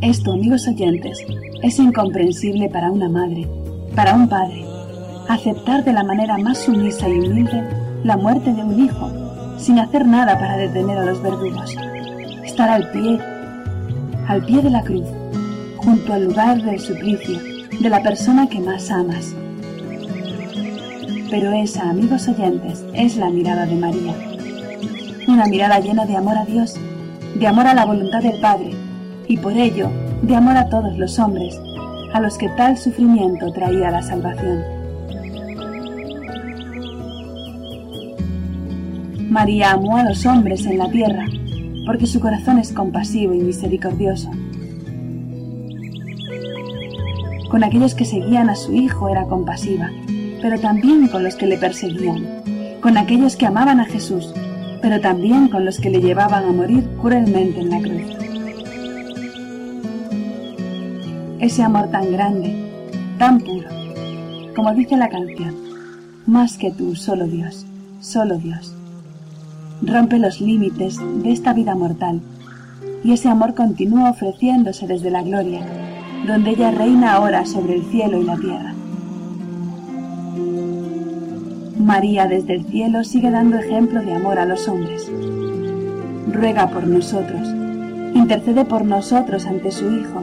Esto, 0.00 0.32
amigos 0.32 0.68
oyentes, 0.68 1.18
es 1.64 1.78
incomprensible 1.80 2.68
para 2.68 2.92
una 2.92 3.08
madre, 3.08 3.48
para 3.96 4.14
un 4.14 4.28
padre, 4.28 4.64
aceptar 5.28 5.82
de 5.84 5.92
la 5.92 6.04
manera 6.04 6.38
más 6.38 6.58
sumisa 6.58 7.08
y 7.08 7.18
humilde 7.18 7.64
la 8.04 8.16
muerte 8.16 8.52
de 8.52 8.62
un 8.62 8.84
hijo, 8.84 9.10
sin 9.58 9.80
hacer 9.80 10.06
nada 10.06 10.38
para 10.38 10.56
detener 10.56 10.98
a 10.98 11.04
los 11.06 11.20
verdugos. 11.20 11.76
Estar 12.52 12.68
al 12.68 12.90
pie, 12.90 13.18
al 14.28 14.44
pie 14.44 14.60
de 14.60 14.68
la 14.68 14.82
cruz, 14.82 15.06
junto 15.78 16.12
al 16.12 16.26
lugar 16.26 16.62
del 16.62 16.78
suplicio 16.78 17.38
de 17.80 17.88
la 17.88 18.02
persona 18.02 18.46
que 18.46 18.60
más 18.60 18.90
amas. 18.90 19.34
Pero 21.30 21.50
esa, 21.52 21.88
amigos 21.88 22.28
oyentes, 22.28 22.84
es 22.92 23.16
la 23.16 23.30
mirada 23.30 23.64
de 23.64 23.74
María. 23.74 24.14
Una 25.26 25.46
mirada 25.46 25.80
llena 25.80 26.04
de 26.04 26.14
amor 26.14 26.36
a 26.36 26.44
Dios, 26.44 26.74
de 27.36 27.46
amor 27.46 27.68
a 27.68 27.72
la 27.72 27.86
voluntad 27.86 28.20
del 28.20 28.38
Padre, 28.38 28.72
y 29.28 29.38
por 29.38 29.56
ello 29.56 29.88
de 30.20 30.36
amor 30.36 30.58
a 30.58 30.68
todos 30.68 30.98
los 30.98 31.18
hombres, 31.18 31.58
a 32.12 32.20
los 32.20 32.36
que 32.36 32.50
tal 32.50 32.76
sufrimiento 32.76 33.50
traía 33.50 33.90
la 33.90 34.02
salvación. 34.02 34.62
María 39.30 39.70
amó 39.70 39.96
a 39.96 40.04
los 40.04 40.26
hombres 40.26 40.66
en 40.66 40.76
la 40.76 40.90
tierra, 40.90 41.24
porque 41.86 42.06
su 42.06 42.20
corazón 42.20 42.58
es 42.58 42.72
compasivo 42.72 43.34
y 43.34 43.40
misericordioso. 43.40 44.30
Con 47.50 47.64
aquellos 47.64 47.94
que 47.94 48.04
seguían 48.04 48.48
a 48.48 48.56
su 48.56 48.72
Hijo 48.72 49.08
era 49.08 49.24
compasiva, 49.24 49.90
pero 50.40 50.58
también 50.58 51.08
con 51.08 51.24
los 51.24 51.36
que 51.36 51.46
le 51.46 51.58
perseguían, 51.58 52.78
con 52.80 52.96
aquellos 52.96 53.36
que 53.36 53.46
amaban 53.46 53.80
a 53.80 53.84
Jesús, 53.84 54.32
pero 54.80 55.00
también 55.00 55.48
con 55.48 55.64
los 55.64 55.78
que 55.78 55.90
le 55.90 56.00
llevaban 56.00 56.44
a 56.44 56.52
morir 56.52 56.88
cruelmente 57.00 57.60
en 57.60 57.70
la 57.70 57.80
cruz. 57.80 58.22
ese 61.42 61.64
amor 61.64 61.90
tan 61.90 62.12
grande, 62.12 62.54
tan 63.18 63.40
puro, 63.40 63.68
como 64.54 64.72
dice 64.74 64.96
la 64.96 65.08
canción, 65.08 65.56
más 66.24 66.56
que 66.56 66.70
tú, 66.70 66.94
solo 66.94 67.26
Dios, 67.26 67.66
solo 68.00 68.38
Dios. 68.38 68.72
Rompe 69.82 70.18
los 70.18 70.40
límites 70.40 70.98
de 71.22 71.32
esta 71.32 71.52
vida 71.52 71.74
mortal 71.74 72.20
y 73.04 73.12
ese 73.12 73.28
amor 73.28 73.54
continúa 73.54 74.10
ofreciéndose 74.10 74.86
desde 74.86 75.10
la 75.10 75.22
gloria, 75.22 75.66
donde 76.26 76.50
ella 76.50 76.70
reina 76.70 77.14
ahora 77.14 77.44
sobre 77.44 77.74
el 77.74 77.84
cielo 77.86 78.20
y 78.20 78.24
la 78.24 78.36
tierra. 78.36 78.74
María 81.78 82.26
desde 82.26 82.54
el 82.54 82.64
cielo 82.66 83.02
sigue 83.02 83.30
dando 83.30 83.58
ejemplo 83.58 84.02
de 84.02 84.14
amor 84.14 84.38
a 84.38 84.46
los 84.46 84.68
hombres. 84.68 85.10
Ruega 86.32 86.68
por 86.68 86.86
nosotros, 86.86 87.48
intercede 88.14 88.64
por 88.64 88.84
nosotros 88.84 89.46
ante 89.46 89.72
su 89.72 89.90
Hijo, 89.90 90.22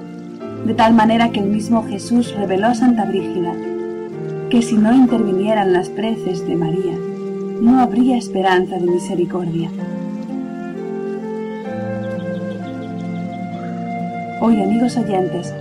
de 0.66 0.74
tal 0.74 0.93
manera 0.93 1.32
que 1.32 1.41
el 1.41 1.47
mismo 1.47 1.84
Jesús 1.84 2.34
reveló 2.36 2.68
a 2.68 2.76
Santa 2.76 3.05
Brígida 3.05 3.53
que 4.49 4.62
si 4.64 4.78
no 4.78 4.93
intervinieran 4.93 5.74
las 5.74 5.89
preces 5.89 6.45
de 6.47 6.55
María, 6.55 6.97
no 7.62 7.80
habría 7.82 8.18
esperanza 8.18 8.78
de 8.78 8.88
misericordia. 8.88 9.70
Hoy, 14.41 14.62
amigos 14.62 14.95
oyentes, 14.95 15.53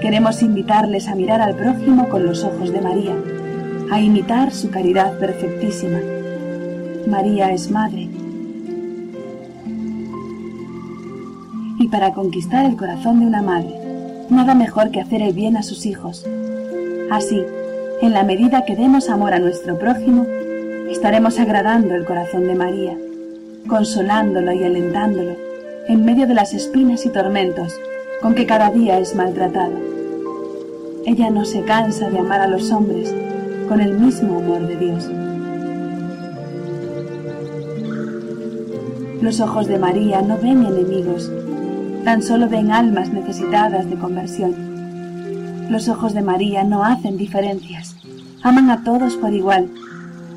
queremos 0.00 0.42
invitarles 0.42 1.08
a 1.08 1.14
mirar 1.14 1.42
al 1.42 1.54
prójimo 1.54 2.08
con 2.08 2.24
los 2.24 2.42
ojos 2.44 2.72
de 2.72 2.80
María, 2.80 3.14
a 3.90 4.00
imitar 4.00 4.52
su 4.52 4.70
caridad 4.70 5.18
perfectísima. 5.18 6.00
María 7.06 7.52
es 7.52 7.70
madre. 7.70 8.08
Y 11.78 11.88
para 11.88 12.14
conquistar 12.14 12.64
el 12.64 12.76
corazón 12.76 13.20
de 13.20 13.26
una 13.26 13.42
madre, 13.42 13.74
nada 14.30 14.54
mejor 14.54 14.90
que 14.90 15.00
hacer 15.00 15.20
el 15.20 15.34
bien 15.34 15.56
a 15.56 15.62
sus 15.62 15.84
hijos. 15.84 16.24
Así, 17.10 17.42
en 18.00 18.12
la 18.12 18.24
medida 18.24 18.64
que 18.64 18.76
demos 18.76 19.10
amor 19.10 19.34
a 19.34 19.38
nuestro 19.38 19.78
prójimo, 19.78 20.26
estaremos 20.92 21.38
agradando 21.38 21.94
el 21.94 22.04
corazón 22.04 22.46
de 22.46 22.54
María, 22.54 22.96
consolándolo 23.66 24.52
y 24.52 24.62
alentándolo 24.62 25.34
en 25.88 26.04
medio 26.04 26.26
de 26.26 26.34
las 26.34 26.52
espinas 26.52 27.06
y 27.06 27.08
tormentos 27.08 27.74
con 28.20 28.34
que 28.34 28.46
cada 28.46 28.70
día 28.70 28.98
es 28.98 29.14
maltratado. 29.14 29.72
Ella 31.06 31.30
no 31.30 31.44
se 31.44 31.62
cansa 31.62 32.10
de 32.10 32.18
amar 32.18 32.42
a 32.42 32.46
los 32.46 32.70
hombres 32.70 33.12
con 33.68 33.80
el 33.80 33.94
mismo 33.98 34.38
amor 34.38 34.66
de 34.66 34.76
Dios. 34.76 35.10
Los 39.22 39.40
ojos 39.40 39.66
de 39.66 39.78
María 39.78 40.20
no 40.20 40.36
ven 40.36 40.64
enemigos, 40.64 41.32
tan 42.04 42.22
solo 42.22 42.48
ven 42.48 42.70
almas 42.70 43.08
necesitadas 43.08 43.88
de 43.88 43.96
conversión. 43.96 44.54
Los 45.70 45.88
ojos 45.88 46.12
de 46.12 46.22
María 46.22 46.64
no 46.64 46.84
hacen 46.84 47.16
diferencias, 47.16 47.96
aman 48.42 48.68
a 48.70 48.84
todos 48.84 49.16
por 49.16 49.32
igual, 49.32 49.68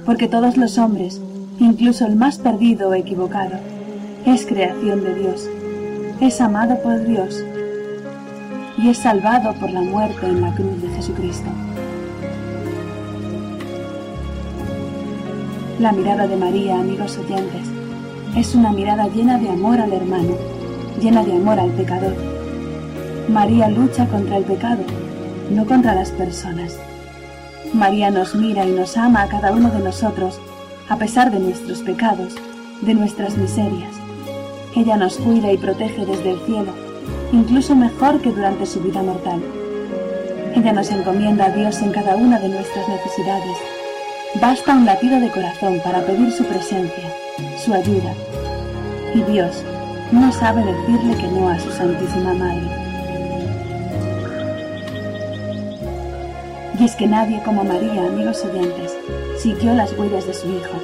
porque 0.05 0.27
todos 0.27 0.55
los 0.55 0.77
hombres, 0.77 1.19
incluso 1.59 2.05
el 2.05 2.15
más 2.15 2.37
perdido 2.37 2.89
o 2.89 2.93
equivocado, 2.93 3.55
es 4.25 4.45
creación 4.45 5.03
de 5.03 5.15
Dios, 5.15 5.49
es 6.21 6.39
amado 6.41 6.79
por 6.81 7.03
Dios 7.05 7.43
y 8.77 8.89
es 8.89 8.99
salvado 8.99 9.53
por 9.55 9.69
la 9.71 9.81
muerte 9.81 10.27
en 10.27 10.41
la 10.41 10.53
cruz 10.53 10.81
de 10.81 10.89
Jesucristo. 10.89 11.49
La 15.79 15.91
mirada 15.91 16.27
de 16.27 16.37
María, 16.37 16.79
amigos 16.79 17.17
oyentes, 17.17 17.67
es 18.35 18.55
una 18.55 18.71
mirada 18.71 19.07
llena 19.07 19.37
de 19.37 19.49
amor 19.49 19.79
al 19.79 19.91
hermano, 19.91 20.35
llena 21.01 21.23
de 21.23 21.33
amor 21.33 21.59
al 21.59 21.71
pecador. 21.71 22.15
María 23.29 23.69
lucha 23.69 24.05
contra 24.07 24.37
el 24.37 24.43
pecado, 24.43 24.83
no 25.51 25.65
contra 25.65 25.95
las 25.95 26.11
personas. 26.11 26.77
María 27.75 28.09
nos 28.09 28.35
mira 28.35 28.65
y 28.65 28.71
nos 28.71 28.95
ama 28.97 29.23
a 29.23 29.27
cada 29.27 29.51
uno 29.51 29.69
de 29.69 29.79
nosotros, 29.79 30.39
a 30.87 30.97
pesar 30.97 31.29
de 31.29 31.39
nuestros 31.39 31.79
pecados, 31.79 32.33
de 32.81 32.93
nuestras 32.93 33.37
miserias. 33.37 33.91
Ella 34.75 34.95
nos 34.95 35.17
cuida 35.17 35.51
y 35.51 35.57
protege 35.57 36.05
desde 36.05 36.31
el 36.31 36.39
cielo, 36.45 36.73
incluso 37.31 37.75
mejor 37.75 38.21
que 38.21 38.31
durante 38.31 38.65
su 38.65 38.79
vida 38.79 39.03
mortal. 39.03 39.41
Ella 40.55 40.71
nos 40.71 40.89
encomienda 40.89 41.45
a 41.45 41.49
Dios 41.49 41.81
en 41.81 41.91
cada 41.91 42.15
una 42.15 42.39
de 42.39 42.47
nuestras 42.47 42.87
necesidades. 42.87 43.57
Basta 44.41 44.73
un 44.73 44.85
latido 44.85 45.19
de 45.19 45.29
corazón 45.29 45.81
para 45.83 46.01
pedir 46.05 46.31
su 46.31 46.45
presencia, 46.45 47.13
su 47.57 47.73
ayuda. 47.73 48.13
Y 49.13 49.21
Dios 49.31 49.63
no 50.11 50.31
sabe 50.31 50.63
decirle 50.63 51.17
que 51.17 51.27
no 51.27 51.49
a 51.49 51.59
su 51.59 51.71
Santísima 51.71 52.33
Madre. 52.33 52.84
Es 56.85 56.95
que 56.95 57.07
nadie 57.07 57.41
como 57.41 57.63
María, 57.63 58.05
amigos 58.05 58.45
oyentes, 58.45 58.95
siguió 59.39 59.73
las 59.73 59.91
huellas 59.97 60.27
de 60.27 60.35
su 60.35 60.47
Hijo. 60.47 60.79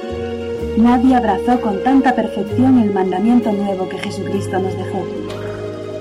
Nadie 0.76 1.14
abrazó 1.14 1.60
con 1.60 1.80
tanta 1.84 2.16
perfección 2.16 2.80
el 2.80 2.92
mandamiento 2.92 3.52
nuevo 3.52 3.88
que 3.88 3.98
Jesucristo 3.98 4.58
nos 4.58 4.76
dejó. 4.76 5.06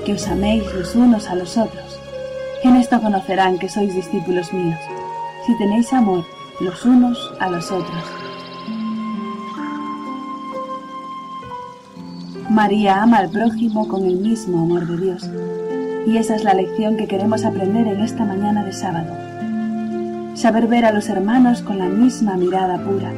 Que 0.04 0.14
os 0.14 0.28
améis 0.28 0.64
los 0.74 0.96
unos 0.96 1.28
a 1.28 1.36
los 1.36 1.56
otros. 1.56 2.00
En 2.64 2.78
esto 2.78 3.00
conocerán 3.00 3.60
que 3.60 3.70
sois 3.70 3.94
discípulos 3.94 4.52
míos, 4.52 4.80
si 5.46 5.56
tenéis 5.60 5.94
amor 5.94 6.26
los 6.62 6.84
unos 6.84 7.32
a 7.40 7.52
los 7.52 7.72
otros. 7.72 8.04
María 12.50 13.04
ama 13.04 13.20
al 13.20 13.30
prójimo 13.30 13.88
con 13.88 14.04
el 14.08 14.16
mismo 14.18 14.64
amor 14.64 14.88
de 14.88 14.98
Dios. 14.98 15.30
Y 16.08 16.18
esa 16.18 16.36
es 16.36 16.44
la 16.44 16.56
lección 16.56 16.98
que 16.98 17.08
queremos 17.08 17.46
aprender 17.46 17.86
en 17.86 18.02
esta 18.02 18.26
mañana 18.26 18.64
de 18.64 18.74
sábado 18.74 19.31
saber 20.42 20.66
ver 20.66 20.86
a 20.86 20.92
los 20.92 21.08
hermanos 21.08 21.62
con 21.62 21.78
la 21.78 21.86
misma 21.86 22.36
mirada 22.36 22.80
pura, 22.80 23.12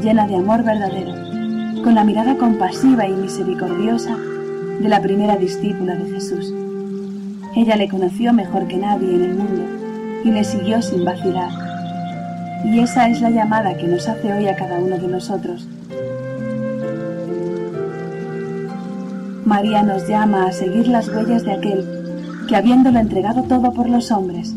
llena 0.00 0.28
de 0.28 0.36
amor 0.36 0.62
verdadero, 0.62 1.82
con 1.82 1.96
la 1.96 2.04
mirada 2.04 2.36
compasiva 2.36 3.08
y 3.08 3.12
misericordiosa 3.12 4.16
de 4.80 4.88
la 4.88 5.02
primera 5.02 5.34
discípula 5.34 5.96
de 5.96 6.12
Jesús. 6.12 6.54
Ella 7.56 7.74
le 7.74 7.88
conoció 7.88 8.32
mejor 8.32 8.68
que 8.68 8.76
nadie 8.76 9.12
en 9.12 9.24
el 9.24 9.34
mundo 9.34 9.64
y 10.22 10.30
le 10.30 10.44
siguió 10.44 10.80
sin 10.80 11.04
vacilar. 11.04 11.50
Y 12.64 12.78
esa 12.78 13.08
es 13.08 13.20
la 13.20 13.30
llamada 13.30 13.76
que 13.76 13.88
nos 13.88 14.06
hace 14.06 14.32
hoy 14.32 14.46
a 14.46 14.54
cada 14.54 14.78
uno 14.78 14.96
de 14.96 15.08
nosotros. 15.08 15.66
María 19.44 19.82
nos 19.82 20.06
llama 20.06 20.46
a 20.46 20.52
seguir 20.52 20.86
las 20.86 21.08
huellas 21.08 21.42
de 21.42 21.52
aquel 21.52 21.84
que 22.46 22.54
habiéndolo 22.54 23.00
entregado 23.00 23.42
todo 23.42 23.72
por 23.72 23.88
los 23.88 24.12
hombres, 24.12 24.54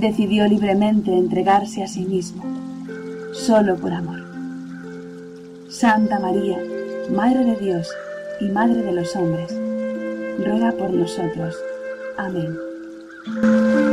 decidió 0.00 0.46
libremente 0.46 1.12
entregarse 1.12 1.82
a 1.82 1.88
sí 1.88 2.04
mismo, 2.04 2.42
solo 3.32 3.76
por 3.76 3.92
amor. 3.92 4.18
Santa 5.68 6.18
María, 6.18 6.58
Madre 7.10 7.44
de 7.44 7.56
Dios 7.56 7.88
y 8.40 8.46
Madre 8.46 8.82
de 8.82 8.92
los 8.92 9.14
hombres, 9.16 9.54
ruega 10.44 10.72
por 10.72 10.90
nosotros. 10.90 11.56
Amén. 12.16 13.87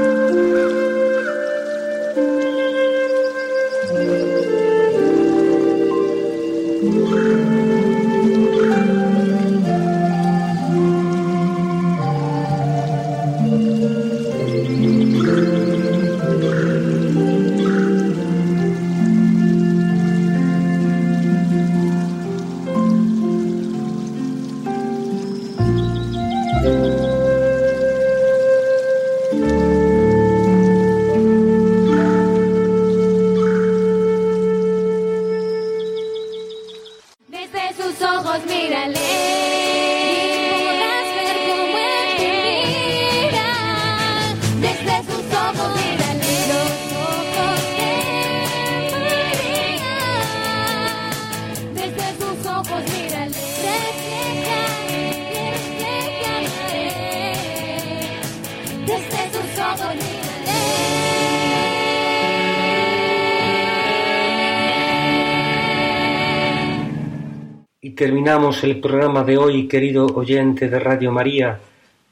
Terminamos 68.26 68.64
el 68.64 68.80
programa 68.80 69.24
de 69.24 69.38
hoy, 69.38 69.68
querido 69.68 70.08
oyente 70.08 70.68
de 70.68 70.80
Radio 70.80 71.12
María, 71.12 71.60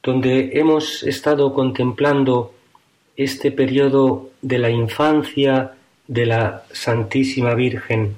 donde 0.04 0.52
hemos 0.54 1.02
estado 1.02 1.52
contemplando 1.56 2.54
este 3.18 3.52
periodo 3.52 4.30
de 4.40 4.60
la 4.60 4.70
infancia 4.70 5.72
de 6.08 6.28
la 6.28 6.66
Santísima 6.72 7.56
Virgen, 7.56 8.16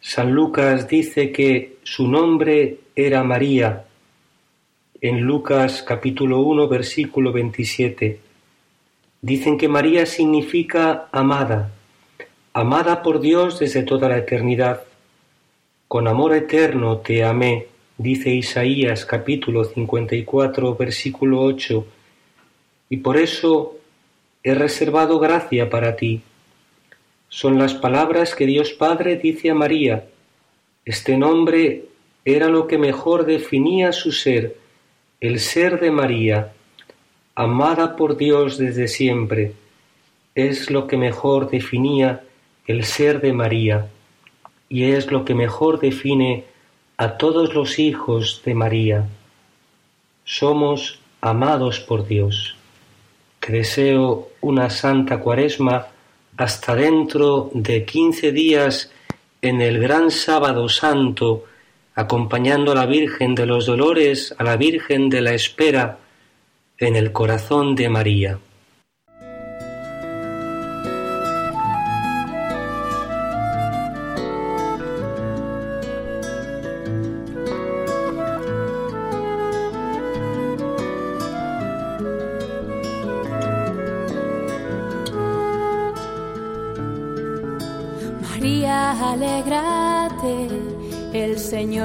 San 0.00 0.32
Lucas 0.32 0.88
dice 0.88 1.30
que 1.30 1.76
su 1.84 2.08
nombre 2.08 2.78
era 2.96 3.22
María. 3.22 3.84
En 5.00 5.20
Lucas 5.20 5.84
capítulo 5.84 6.40
1 6.40 6.66
versículo 6.66 7.30
27. 7.30 8.18
Dicen 9.22 9.56
que 9.56 9.68
María 9.68 10.06
significa 10.06 11.06
amada, 11.12 11.70
amada 12.52 13.00
por 13.00 13.20
Dios 13.20 13.60
desde 13.60 13.84
toda 13.84 14.08
la 14.08 14.18
eternidad. 14.18 14.85
Con 15.88 16.08
amor 16.08 16.34
eterno 16.34 16.96
te 16.98 17.22
amé, 17.22 17.68
dice 17.96 18.30
Isaías 18.30 19.06
capítulo 19.06 19.64
54 19.64 20.74
versículo 20.74 21.40
8, 21.42 21.86
y 22.90 22.96
por 22.96 23.16
eso 23.16 23.76
he 24.42 24.52
reservado 24.54 25.20
gracia 25.20 25.70
para 25.70 25.94
ti. 25.94 26.22
Son 27.28 27.56
las 27.56 27.74
palabras 27.74 28.34
que 28.34 28.46
Dios 28.46 28.72
Padre 28.72 29.14
dice 29.16 29.50
a 29.50 29.54
María. 29.54 30.08
Este 30.84 31.16
nombre 31.16 31.84
era 32.24 32.48
lo 32.48 32.66
que 32.66 32.78
mejor 32.78 33.24
definía 33.24 33.92
su 33.92 34.10
ser, 34.10 34.56
el 35.20 35.38
ser 35.38 35.78
de 35.78 35.92
María, 35.92 36.52
amada 37.36 37.94
por 37.94 38.16
Dios 38.16 38.58
desde 38.58 38.88
siempre, 38.88 39.52
es 40.34 40.68
lo 40.68 40.88
que 40.88 40.96
mejor 40.96 41.48
definía 41.48 42.24
el 42.66 42.82
ser 42.82 43.20
de 43.20 43.32
María 43.32 43.88
y 44.68 44.84
es 44.84 45.10
lo 45.10 45.24
que 45.24 45.34
mejor 45.34 45.80
define 45.80 46.44
a 46.96 47.16
todos 47.16 47.54
los 47.54 47.78
hijos 47.78 48.42
de 48.44 48.54
María. 48.54 49.06
Somos 50.24 50.98
amados 51.20 51.80
por 51.80 52.06
Dios. 52.06 52.56
Que 53.40 53.52
deseo 53.52 54.28
una 54.40 54.70
santa 54.70 55.20
cuaresma 55.20 55.86
hasta 56.36 56.74
dentro 56.74 57.50
de 57.54 57.84
quince 57.84 58.32
días 58.32 58.90
en 59.40 59.60
el 59.60 59.78
gran 59.78 60.10
sábado 60.10 60.68
santo, 60.68 61.44
acompañando 61.94 62.72
a 62.72 62.74
la 62.74 62.86
Virgen 62.86 63.34
de 63.34 63.46
los 63.46 63.66
Dolores, 63.66 64.34
a 64.36 64.44
la 64.44 64.56
Virgen 64.56 65.08
de 65.08 65.20
la 65.20 65.32
Espera, 65.34 65.98
en 66.78 66.96
el 66.96 67.12
corazón 67.12 67.74
de. 67.74 67.88
María, 67.88 68.38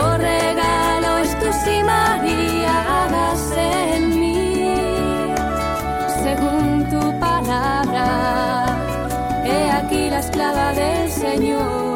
El 0.00 0.06
mejor 0.06 0.20
regalo 0.20 1.18
es 1.18 1.38
tu 1.38 1.52
si 1.62 1.82
María, 1.82 3.04
hágase 3.04 3.96
en 3.96 4.18
mí, 4.18 5.34
según 6.22 6.86
tu 6.88 7.20
palabra. 7.20 8.66
He 9.44 9.70
aquí 9.70 10.08
la 10.08 10.20
esclava 10.20 10.72
del 10.72 11.10
Señor. 11.10 11.89